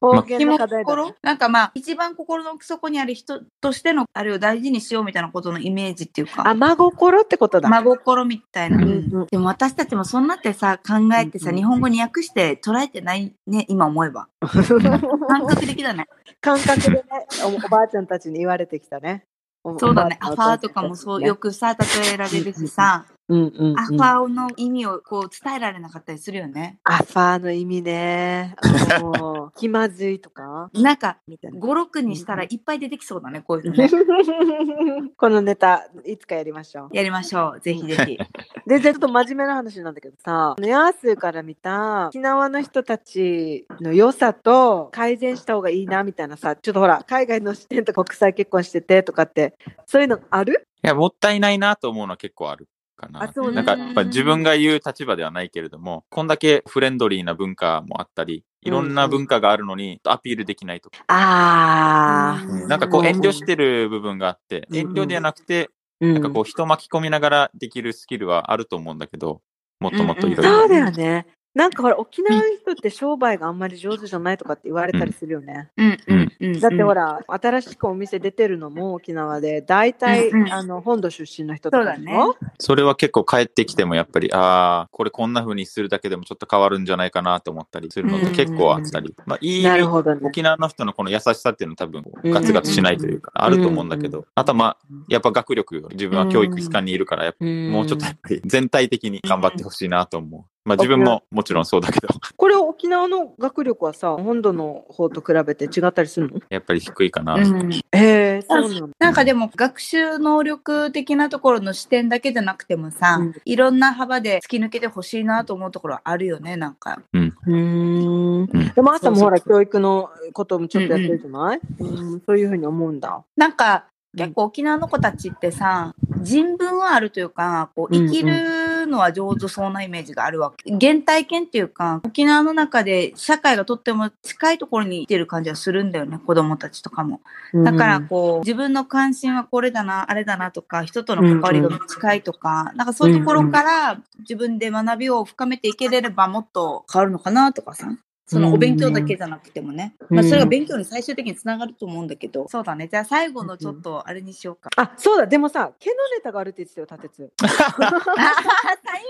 [0.00, 1.14] 方言の課題だ、心？
[1.22, 6.48] なんかまあ、一番心の奥底にある人としての、あれを大事にしようみたいなことのイメージっていうか。
[6.48, 7.68] あ、真心ってことだ。
[7.68, 16.06] 真心みたいな、うんうんうんでも私たちもそんなってさ考えてさ、うんうん日本語に訳して捉えてないね今思えば 感覚的だね
[16.40, 17.04] 感覚でね
[17.44, 19.24] お、おばあちゃんたちに言われてきたね。
[19.64, 28.56] おそうだねアファーとかもそうねよくさ例えられるしさ、うんうんうんアファーの意味をこう伝えられなかったりするよねアファーの意味ね。
[29.00, 30.70] もう気まずいとか？
[30.74, 31.60] なんかみたいな。
[31.60, 33.88] 56にしたらいっぱい出てきそうだねこういうのね
[35.16, 36.88] このネタ、いつかやりましょう。
[36.92, 38.18] やりましょうぜひぜひ
[38.66, 49.56] で、ちょっと真面目な話なんだけどさ、ヤースーから見た沖縄の人たちの良さと改善した方がいいなみたいなさ、ちょっとほら、海外の視点と国際結婚しててとかって、
[49.86, 50.66] そういうのある？
[50.84, 53.20] いや、もったいないなと思うのは結構あるかな。
[53.52, 61.04] なんか、やっぱ自分が言う立場ではないけれども、こんだけフレンドリーな文化もあったり、いろんな文化があるのにアピールできないとか。
[61.08, 66.12] あうんなんかこう遠慮してる部分があって、うん遠慮ではなくて、ー。
[66.12, 69.40] なんかこう人巻き込みながらできるスキルはあると思うんだけど、
[69.80, 70.58] もっともっといろいろ。
[70.60, 71.26] そうだよね。
[71.54, 75.68] なんかほら、沖縄の人って商売があんまり上手じゃないとかって言われたりするよね。
[75.76, 76.60] うんうんうん。
[76.60, 80.52] だってほら、新しくお店出てるのも沖縄で、大体、うんうん。
[80.52, 82.18] あの、本土出身の人とかそうだね。
[82.58, 89.14] それは結構帰ってきてもやっぱり、ああ、これこんな風にするだけでもちょっと変わるんじゃないかなと思ったりするのって結構あったり。
[89.26, 90.20] まあいい意味、なるほどね。
[90.24, 92.30] 沖縄の人のこの優しさっていうのは多分うん。
[92.30, 100.61] ガツガツしないというか、あると思うんだけうんど、あとはまあ、やっぱ学力、自分は教育機関にいるから、やっぱももうちょっとやっぱり全体的に頑張ってほしいなと思う。
[100.64, 106.40] まあ自分ももちろんそうだけど、これ沖縄の学力はさ、本土の方と比べて違ったりするの？
[106.50, 107.34] やっぱり低いかな。
[107.34, 107.72] うん。
[107.72, 108.96] へえ、そうなんだ。
[109.00, 113.34] なんかでも学習能力的なところの視点だけじゃなくてもさ、うん。
[113.44, 117.02] いろんな幅で突き抜けてほしいなと思うところあるよね、なんか。
[117.12, 118.42] うーん。
[118.44, 118.46] ん。
[118.74, 122.22] でも朝もほら、教育のこともちょっとやってるじゃない、うん。
[122.24, 123.24] そういうふうに思うんだ。
[123.36, 130.70] なんか結構沖縄の子たちってさ、人文はあるというか、こう生きるのは上手そうなイメージがあるわけ。
[130.70, 137.20] 原体験っていうか、沖縄の中で社会がとっても近いところにいてる感じはするんだよね、子供たちとかも。
[137.54, 147.88] だからこう、自分の関心はこれだな、あれだなとか、人との関わりが近いとか、なんかそういうところから自分で学びを深めていければもっと変わるのかなとかさ。
[148.32, 149.94] そのお勉強だけじゃなくてもね。
[150.08, 152.48] うんまあそれが勉強に最終的につながると思うんだけど。
[152.48, 152.88] そうだね。
[152.88, 154.70] じゃあ最後のちょっとあれにしようか。
[154.76, 157.32] あ、そうだ、でもさ、毛のネタがあるって言ってたよ、立つ。
[157.38, 157.50] 最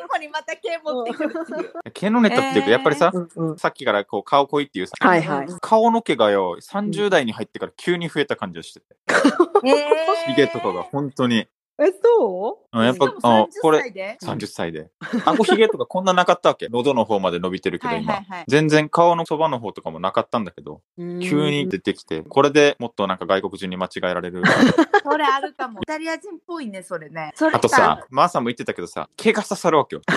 [0.09, 1.73] 後にまた毛持ってくるっていう。
[1.95, 3.59] 毛のネタっていうか、やっぱりさ、うんうん。
[3.59, 5.47] さっきからこう顔濃いっていうさ、はいはい。
[5.61, 8.87] 顔の毛がよ、30代に入ってから急に増えた感じがしてて、
[9.65, 11.47] えヒゲとかが本当に。
[11.85, 12.79] え、そう？
[12.79, 14.91] うんやっぱしかもあこ30れ歳で？30歳で。
[15.25, 16.69] 顎ひげとかこんななかったわけ？
[16.69, 18.15] 喉の方まで伸びてるけど今。
[18.15, 24.43] はいはいはい全然顔のそばの方とかもなかったんだけど、急に出てきて、これでもっとなんか外国人に間違えられる。
[25.03, 25.81] それあるかも。
[25.81, 27.33] イタリア人っぽいね、それね。
[27.35, 30.03] それあとさ、マーさんも言ってたけどさ、毛が刺さるわけよ。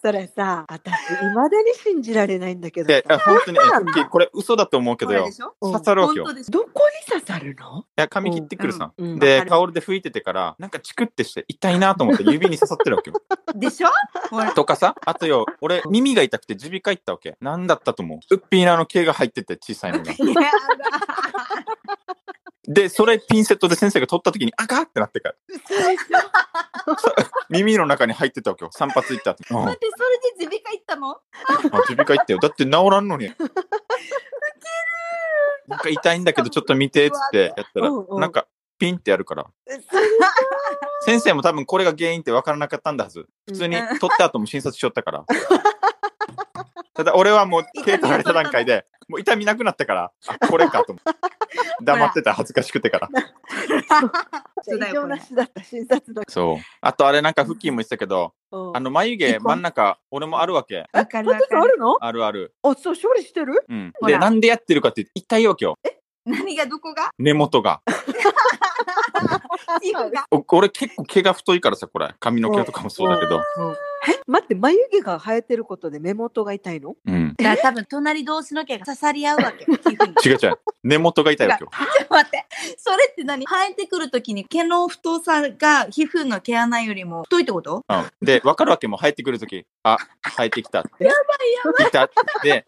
[0.00, 3.58] それさ、私、未だに信じられないんだけどで、さあ本当に、
[4.00, 5.28] えこれ嘘だと思うけどよ
[5.60, 6.24] 刺さるわけよ。
[6.24, 7.84] どこに刺さるの？
[7.96, 8.92] や、髪切ってくるさ。
[8.96, 13.20] うんうんで、タオルで拭いててから、なんかチクってして痛いなと思って指に刺さってるわけよ。
[13.56, 13.88] でしょ？
[14.54, 17.36] とかさ、あとよ、俺、耳が痛くて耳鼻科行ったわけ。
[17.40, 18.18] なんだったと思う？
[18.34, 20.12] ウッピーナの毛が入ってて小さいのが。
[22.68, 25.34] で、それピンセットで先生が取った時に、あかってなってから。
[27.48, 28.70] 耳の中に入ってたわけよ。
[28.72, 29.42] 散髪行った後。
[29.50, 31.16] うん、あ待って、それで耳鼻科行ったの？
[31.72, 32.38] 耳鼻科行ったよ。
[32.40, 33.32] だって治らんのに。
[35.66, 38.46] なんか痛いんだけど、ちょっと見てっつってやったらうんう、んなんか
[38.78, 39.46] ピンってやるから。
[41.06, 43.26] 先生も多分これが原因って分からなかったんだはず。
[43.46, 45.24] 普通に取った後も診察しよったから。
[46.92, 51.37] ただ俺はもう毛取られた段階で、もう痛みなくなったから、あ、これかと思って。
[51.82, 53.08] 黙ってたら恥ずかしくてから。
[53.08, 56.22] じゃあ異常なしだった、診察の。
[56.28, 56.56] そう。
[56.80, 60.86] あとあれなんか、フッキーも言ってたけど、うんあの眉毛真ん中、俺もあるわけ。
[60.92, 61.62] わかるわ私かる。
[61.62, 61.96] あるの？
[62.00, 62.54] あるある。
[62.62, 63.64] あ、そう、処理してる？
[63.68, 63.92] うん。
[64.06, 65.78] で、なんでやってるかって言って痛いわけよ。
[66.24, 67.10] 何がどこが？
[67.18, 67.80] 根元が。
[70.52, 72.14] 俺結構毛が太いからさ、これ。
[72.20, 73.40] 髪の毛とかもそうだけど。
[74.08, 76.94] え待って、眉毛が生えてることで目元が痛いの？
[77.04, 77.34] うん。
[77.36, 79.64] だから多分隣同士の毛が刺さり合うわけ。
[80.28, 80.58] 違う違う。
[80.84, 81.70] 根元が痛いわけよ。
[81.72, 82.46] ちょっと待って。
[82.76, 83.44] それって何？
[83.46, 87.84] 生えてくるときに毛の太さが皮膚の毛穴よりも太いってこと？
[87.88, 88.06] うん。
[88.24, 89.98] で、わかるわけも生えてくるとき、あ、
[90.36, 90.78] 生えてきた。
[90.78, 91.88] やばいやばい。
[91.88, 92.10] いた。
[92.44, 92.64] で、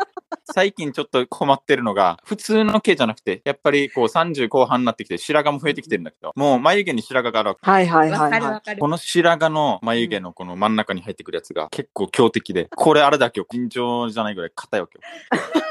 [0.53, 7.61] 最近ちょっと困ってるのが、普通の毛じゃなくて、やっぱりこう30後半になってきて白髪も増えてきてるんだけど、もう眉毛に白髪があるわけ。
[7.63, 8.89] はいはいわはいはかるわかるこ。
[8.89, 15.03] の白髪の眉毛のこの真ん中に入ってくるやつが結構強敵で、これあれだけよ、尋常じゃないぐらい硬いわけよ。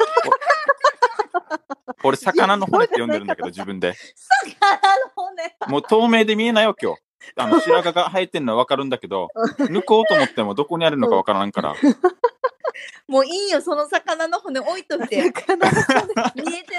[2.04, 3.94] 俺、魚の骨って呼んでるんだけど、自分で。
[4.60, 5.56] 魚の骨。
[5.68, 6.98] もう透明で見えないわけよ。
[7.36, 11.76] あの白髪が生えてるのはわかるんだけど、抜こうと思ってもどこにあるのかわからんから。
[13.08, 15.08] もういいよ、その魚の骨置いといい。
[15.08, 15.18] て。
[15.18, 15.42] 見えて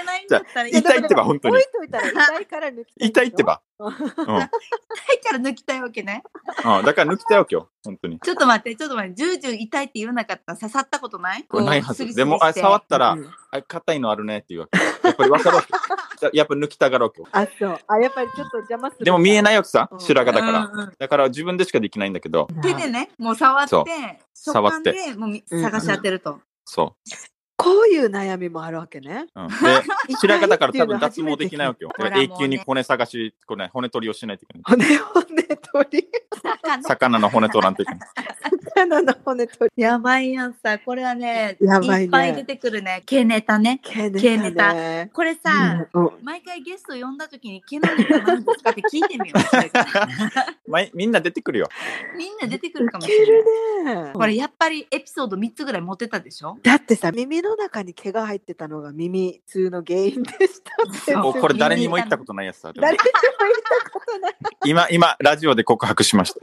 [0.03, 2.93] ないんだったら痛いってば本当に置いといたら痛いから抜き。
[2.97, 3.43] 痛いって。
[3.43, 3.61] ば。
[3.85, 3.93] うん。
[3.93, 6.23] 痛いから抜きたいわけね。
[6.65, 7.69] うん、だから抜きたいわけよ。
[7.83, 8.19] 本当に。
[8.19, 9.15] ちょっと待って、ちょっと待って。
[9.15, 11.43] ジュージュー痛いって言わなかったら刺さったことない？
[11.43, 12.13] これないはず。
[12.13, 14.77] でも、あ触ったら、うんあ、硬いのあるねっていうわけ。
[15.07, 15.67] やっぱりわかるわけ。
[16.19, 17.27] じゃあやっぱ抜きたがるわけよ。
[17.31, 17.79] あ、そう。
[17.87, 19.05] あ、やっぱりちょっと邪魔する。
[19.05, 20.91] でも見えないわけさう、ん白髪だから。
[20.97, 23.69] だから自分でしかできないんだけど、手でね、もう触って
[24.33, 26.39] 触触ってでもうみ探し当てると。
[26.65, 26.95] そ
[27.61, 29.27] こういう悩みもあるわけね。
[29.35, 29.41] う。
[29.41, 29.53] うん、で、
[30.19, 31.91] 白髪だから多分脱毛できないわけよ。
[31.95, 34.63] ほらもうね永久に骨探し、これ、骨取りをしないといけない。
[34.65, 36.07] 骨骨取り？
[36.41, 38.09] 魚魚の骨取らんといけない。
[38.75, 39.83] 魚の骨取り。
[39.83, 43.03] やばいやんさ、これはね、やばいねいっぱい出てくるね。
[43.05, 43.79] 毛ネタね。
[43.83, 45.11] 毛毛ネタね。
[45.13, 49.41] これさ、うんうん毎回ゲスト呼んだ時に毛のネタなんですかって聞いてみよう。
[50.95, 51.67] みんな出てくるよ。
[52.17, 53.27] みんな出てくるかもしれない。
[53.27, 54.11] るね。
[54.13, 56.57] これやっぱりエピソード3つぐらい持ってたでしょ？
[56.63, 60.61] だってさ、耳の中に毛が入ってたのが耳痛の原因でし
[61.05, 62.73] たもうこれ誰にも言ったことないやつさ。
[62.73, 64.35] でも誰にも言ったことない。
[64.65, 66.39] 今、今、ラジオで告白しました。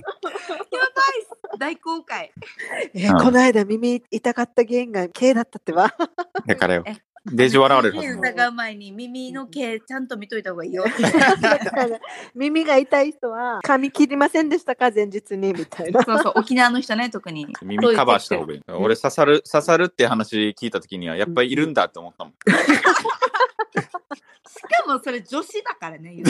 [1.59, 2.33] 大公開。
[2.95, 5.93] えうんこの間耳痛かった原因が毛だったってば。
[6.47, 6.97] だからよえ。
[7.33, 8.03] デジ笑われるは。
[8.05, 10.85] 疑う前に耳の毛ちゃんと見といた方がいいよ。
[12.35, 14.91] 耳が痛い人は髪切りませんでしたか？
[14.91, 16.03] 前日にみたいな。
[16.03, 17.47] そうそう、沖縄の人ね、特に。
[17.63, 18.63] 耳カバーした方がいい。
[18.69, 22.35] 俺刺さる、刺さるって話聞いたときには、やっぱりいるんだって思ったもん。
[24.49, 26.17] しかもそれ女子だからね、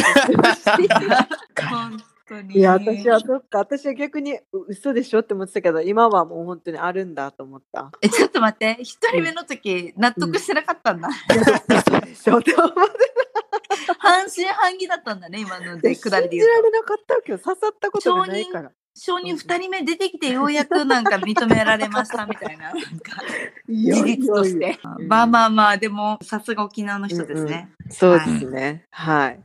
[1.70, 1.96] 本
[2.28, 2.56] 当に。
[2.56, 7.90] いや、私はそっか、私は逆にう嘘でしょって思ってたけど、今はもう本当にあるんだと思った。
[8.02, 11.08] え、ちょっと待って、一人目の時、納得してなかったんだ。
[11.08, 12.74] 嘘でしょって思って
[13.98, 16.54] 半信半疑だったんだね、今ので、信じ下りで言うと。
[16.54, 18.70] られなかったわけど、刺さったことがないから。
[19.00, 23.22] 承認二人目出てきてようやくなんか認められましたみたいな、なんか
[23.68, 24.78] い事実として。
[24.98, 27.70] うんまあまあまあ、でも、さすが沖縄の人ですね。
[27.90, 28.84] そうですね。
[28.90, 29.40] はい。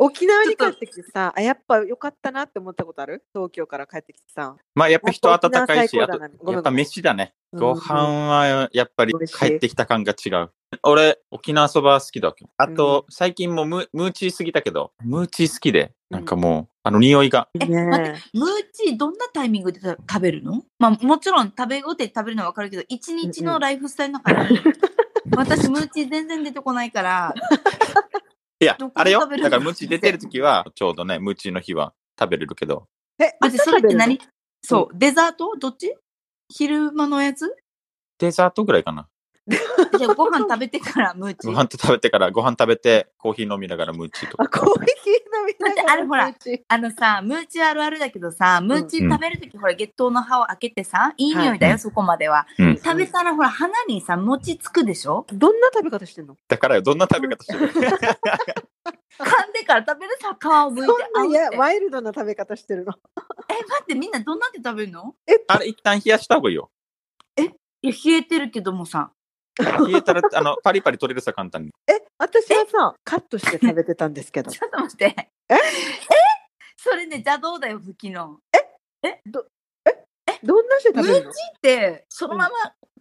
[0.00, 3.24] 沖縄に帰ってきてさ、あ、やっぱ良かったなって思ったことある？
[3.34, 4.56] 東京から帰ってきてさ。
[4.74, 6.20] まあやっぱ人温かいし、あと
[6.52, 7.32] やっぱ飯だね。
[7.34, 7.94] うんご飯
[8.28, 10.50] はやっぱり帰ってきた感が違う。
[10.82, 12.44] 俺、沖縄そば好きだわけ。
[12.58, 17.48] あと、最近もムムーチーすぎたけど、ムーチー好きで、なんかもう、あの匂いが。
[17.58, 20.62] えね待ってムーチーどんなタイミングで食べるの？
[20.78, 24.60] まあもちろん食べごて食べるのはわかるけど、一日のライフスタイルの中で、
[25.34, 27.34] 私ムーチー全然出てこないから、
[28.60, 29.20] いやあれよ。
[29.20, 32.88] だから、ムチ出てる時は、ちょうどね、ムチの日は食べれるけど、
[33.20, 34.20] え、待って、それって何？
[34.62, 35.56] そう、デザート？
[35.56, 35.94] どっち？
[36.48, 37.54] 昼間のやつ？
[38.18, 39.08] デザートぐらいかな。
[39.48, 41.46] じゃあご飯食べてからムーチ？
[41.46, 41.52] ご。
[41.54, 44.46] 飯と食べてから、ご飯食べて、コーヒー飲みながらムチとか。
[44.48, 46.34] コーヒー飲みながらあれほら
[46.68, 51.30] あのさ、ムーチあるあるだけどさ、ムーチ食べるとき、ほら、月桃の葉を開けてさ、い。
[51.32, 52.46] い匂いだよ、はいそこまでは。
[52.58, 52.76] うん。
[52.76, 55.26] 食べたら、ほら、鼻にさ、餅つくでしょ？
[55.32, 56.36] どんな食べ方してんの？
[56.46, 62.94] だからよ、どんな食べ方してる噛んでから食べるさ、皮を剥いてそんな、いや、あワイルドな食べ方してるの。
[63.50, 65.14] え、待って、みんなどんなんで食べるの？
[65.48, 66.70] あれ、一旦冷やした方がいいよ。
[67.82, 69.10] いや、冷えてるけどもさ。
[69.58, 71.70] 冷えたら、あの、パリパリ取れるさ、簡単に。
[71.88, 74.58] え、私はさ、カットして食べてたんですけどち。
[74.62, 75.04] ょっと待って。
[75.48, 75.54] え？
[75.54, 75.58] え？
[76.76, 78.38] それね、邪道だよ、吹きの。
[80.44, 81.30] どんなして食べるの？
[81.30, 82.50] って、そのまま、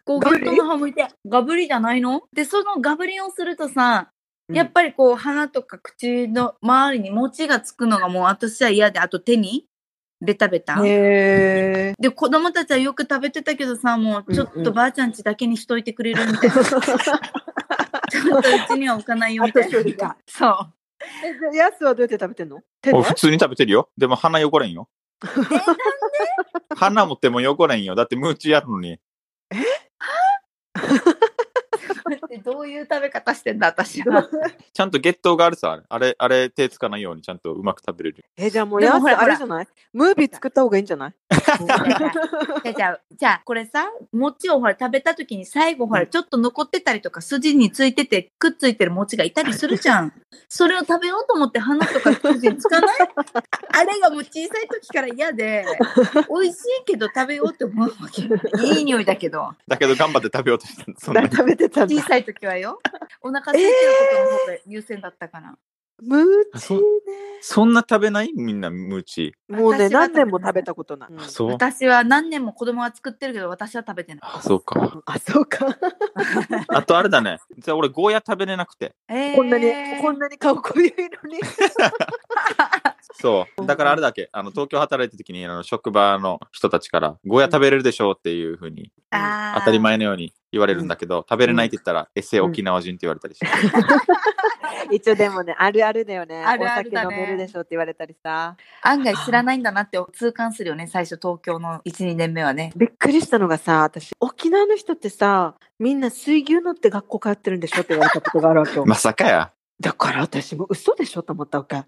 [0.03, 0.57] こう、ガブリ？
[0.57, 2.23] の葉剥いて、ガブリじゃないの？
[2.33, 4.09] で、そのガブリをするとさ、
[4.49, 9.65] やっぱりこう、鼻とか口の周りに餅がつくのがもう私は嫌で、あと手に？
[10.19, 10.81] ベタベタ。
[10.83, 16.55] へで、子供たちはよく食べてたけどさ、もうちょっうんうんとばあちゃんちだけにしといてくれるみたいな。
[16.63, 16.79] ちょ
[18.39, 20.17] っとうちには置かないよみたいな。
[20.27, 20.73] そう。
[21.23, 22.63] え、じゃあ、ヤスはどうやって食べてんの？
[23.03, 23.89] 普通に食べてるよ。
[23.97, 24.89] でも鼻汚れんよ。
[26.75, 27.95] 鼻も手も汚れんよ。
[27.95, 28.99] だってムーチやるのに。
[30.73, 31.16] こ
[32.37, 34.27] どういう食べ方してんだ、私は。
[34.73, 35.81] ちゃんと月桃があるさ。
[35.87, 38.25] あれ、あれ手つかないようにちゃんとうまく食べれる。
[38.37, 39.67] え、じゃあもうヤスでもほらあれじゃない？
[39.93, 41.13] ムービー作った方がいいんじゃない？
[42.75, 50.13] じゃあじゃこれさ、餅をほら食べた時に最後ほら、ちょっと残ってたりとか、筋についてて、くっついてる餅がいたりするじゃん。
[50.49, 52.97] それを食べようと思って鼻とか筋につかない？
[53.73, 55.65] あれがもう小さい時から嫌で、
[56.29, 58.21] 美味しいけど食べようって思うわけ。
[58.65, 59.49] いい匂いだけど。
[59.67, 60.99] だけど頑張って食べようとしたんだ。
[60.99, 61.29] そんなに。
[61.31, 62.01] 食べてたんだ小。
[62.07, 62.79] さい時はよ。
[63.21, 65.57] お腹空いてることの方が優先だったから。
[66.01, 66.79] ムーチね。
[67.41, 68.31] そんな食べない？
[68.33, 69.33] みんなムーチ。
[69.47, 71.09] もうね、何年も食べたことない。
[71.45, 71.47] う。
[71.47, 74.19] 私は何年も子供が作ってるけど、私は食べてない。
[74.23, 75.01] あ、そうか。
[75.05, 75.65] あ、そうか。
[76.69, 77.39] あとあれだね。
[77.57, 78.95] じゃあ俺ゴーヤ食べれなくて。
[79.07, 79.71] えーこんなに、
[80.01, 81.39] こんなに顔濃いのに。
[83.19, 83.65] そう。
[83.65, 93.47] だからあれだけ、あの、東京働いた時に、あの、職場の人たちから、ゴーヤ食べれるでしょうっていうふうに、当たり前のように言われるんだけど、食べれないって言ったら、エセ沖縄人って言われたりして。
[94.91, 96.43] 一応でもね、あるあるだよね。
[96.43, 98.55] あるあるだねお酒飲めるでしょって言われたりさ。
[98.81, 102.71] 案外知らないんだなって痛感するよね、最初東京の1、2年目はね。
[102.75, 108.85] びっくりしたのがさ、私、沖縄の人ってさ、みんな水牛乗って学校通ってるんでしょって言われたことがあるわけよ。
[108.87, 109.51] まさかや。
[109.79, 111.75] だから私も嘘でしょと思ったわけ。
[111.75, 111.83] え、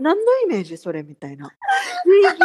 [0.00, 1.50] 何のイメージそれみたいな。
[2.06, 2.38] 水牛？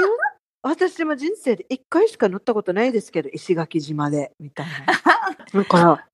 [0.66, 4.72] 私も人生で一回しか乗ったことないですけど、石垣島で、みたいな。
[5.62, 6.08] だから、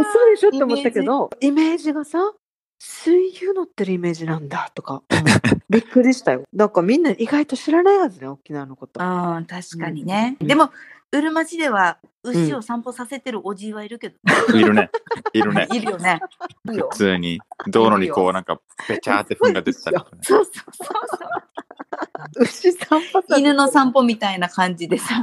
[0.00, 2.32] 嘘でしょって思ったけど、イメージがさ、
[2.80, 5.24] 水牛乗ってるイメージなんだとか、うん
[5.70, 6.42] びっくりしたよ。
[6.52, 9.00] なんかみんな意外と知らないはずね、沖縄のこと。
[9.00, 9.04] う
[9.40, 10.36] ん、確かにね。
[10.40, 10.70] うんでも、
[11.14, 14.16] うるま市では牛を散歩させてるおじいはいるけど、
[14.52, 14.90] いるね。
[15.32, 15.68] いるね。
[15.72, 16.20] いるよね。
[16.66, 20.22] 普通に、道路にこう、なんか、べちゃーって糞が出てたりとかね。
[20.22, 23.38] そうそうそう牛散歩そう。
[23.38, 25.22] 犬の散歩みたいな感じでさ、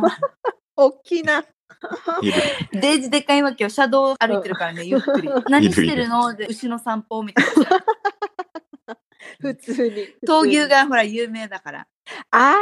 [0.78, 1.44] 沖縄。
[2.22, 2.42] いる。
[2.72, 3.70] デージでかいわけよ。
[3.70, 5.30] 車道を歩いてるからね、ゆっくり。
[5.50, 6.34] 何してるの？
[6.36, 7.52] で、牛の散歩みたいな。
[9.42, 10.08] 普通に。
[10.26, 11.88] 闘牛がほら有名だから。
[12.30, 12.56] あー、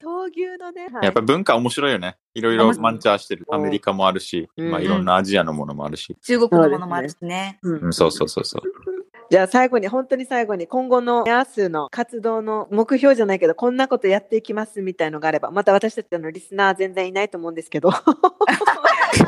[0.00, 0.88] 闘牛のね。
[1.02, 2.16] やっぱり文化面白いよね。
[2.34, 3.46] いろいろマンチャーしてる。
[3.50, 6.16] アメリカもあるし、うんまあいろんなアジアのものもあるし。
[6.22, 7.58] 中国のものもあるしね。
[7.62, 8.62] うんうん、そうそうそうそう。
[9.30, 18.02] じゃあ最後に、本当に最後に、今後のヤースの活動の目標じゃないけど、こんなことやっていきますみたいのがあれば、また私たちのリスナー全然いないと思うんですけど、 あ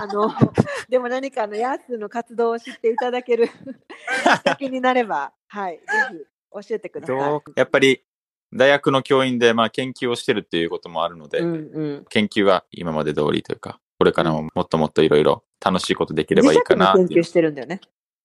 [0.07, 0.33] の、
[0.89, 7.17] でも何かあのヤースの活動を知っていただけるきっかけになれば、はい、ぜひ教えてください。
[7.19, 7.53] どう？
[7.55, 8.03] やっぱり、
[8.53, 12.05] 大学の教員で、まあ研究をしてるっていうこともあるので、うんうん。
[12.09, 17.07] 研究は今まで通りというか、これからももっともっといろいろ楽しいことできればいいかなっていう。
[17.07, 17.23] 磁石の研究。
[17.23, 17.81] してるんだよね。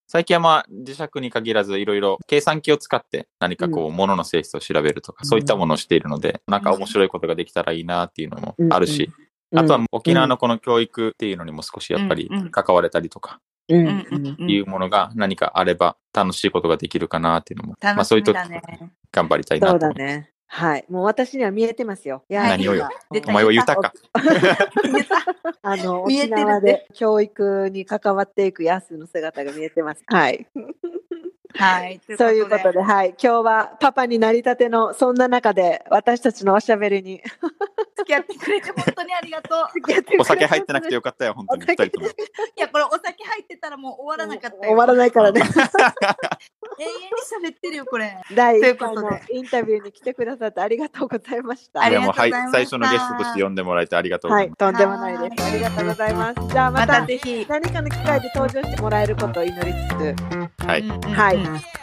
[0.08, 9.10] 最近はまあ磁石に限らずいろいろ計算機を使って何かこう物の性質を調べるとか、そういったものをしているので、なんか面白いことができたらいいなっていうのもあるし、
[9.54, 13.74] あとは沖縄のこの教育っていうのにも少しやっぱり関われたりとかい
[14.60, 18.32] うものが何かあれば楽しいことができるかなっていうのも、まあ楽そういうと。
[19.16, 19.78] 頑張りたいなそう。
[19.78, 20.30] だね。
[20.46, 20.84] はい。
[20.90, 22.22] もう私には見えてますよ。
[22.28, 22.88] ヤース何をよ
[23.26, 23.92] お前は豊か。
[25.62, 30.02] あの、 沖縄で教育に関わっていくヤスの姿が見えてます。
[30.06, 30.46] はい。
[31.58, 32.00] はい。
[32.18, 33.08] そういうことで、はい。
[33.10, 37.22] 今日はパパになりたての、そんな中で私たちのおしゃべりに
[37.96, 40.20] 付き合ってくれて本当にありがとう。
[40.20, 41.62] お酒入ってなくてよかったよ、本当に。
[41.62, 41.66] い
[42.56, 44.62] や、これお酒入ってたらもう終わらなかったよ。
[44.64, 45.40] 終わらないからね。
[46.78, 48.16] 永遠に喋ってるよ、これ。
[48.34, 51.82] 第1というこ回のインタビューに来てくださってありがとうございました。
[51.82, 55.44] ありいやもうはいがとうございました最初のゲストとして呼んでもらえてありがとうごはいざいます。、とんでもないです。
[55.44, 56.48] ありがとうございます。
[56.48, 57.46] じゃあままたたぜひ。
[57.48, 60.82] 何かの機会で登場してもらえることを祈りつつ、はい。
[60.82, 61.38] はい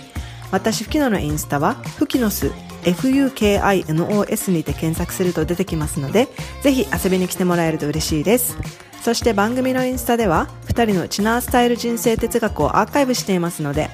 [0.51, 2.53] 私、フキノのインスタは、フキノス
[2.85, 6.27] FUKINOS にて検索すると出てきますので、
[6.61, 8.57] ぜひ遊びに来てもらえると嬉しいです。
[9.01, 13.89] そして番組のインスタでは、2人のウチナースタイル人生哲学をアーカイブしていますので、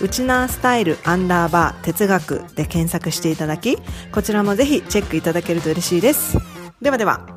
[0.00, 3.78] ウチナースタイルアンダーバー哲学で検索していただき、
[4.12, 6.36] こちらもぜひチェックいただけると嬉しいです。
[6.80, 7.35] ではでは。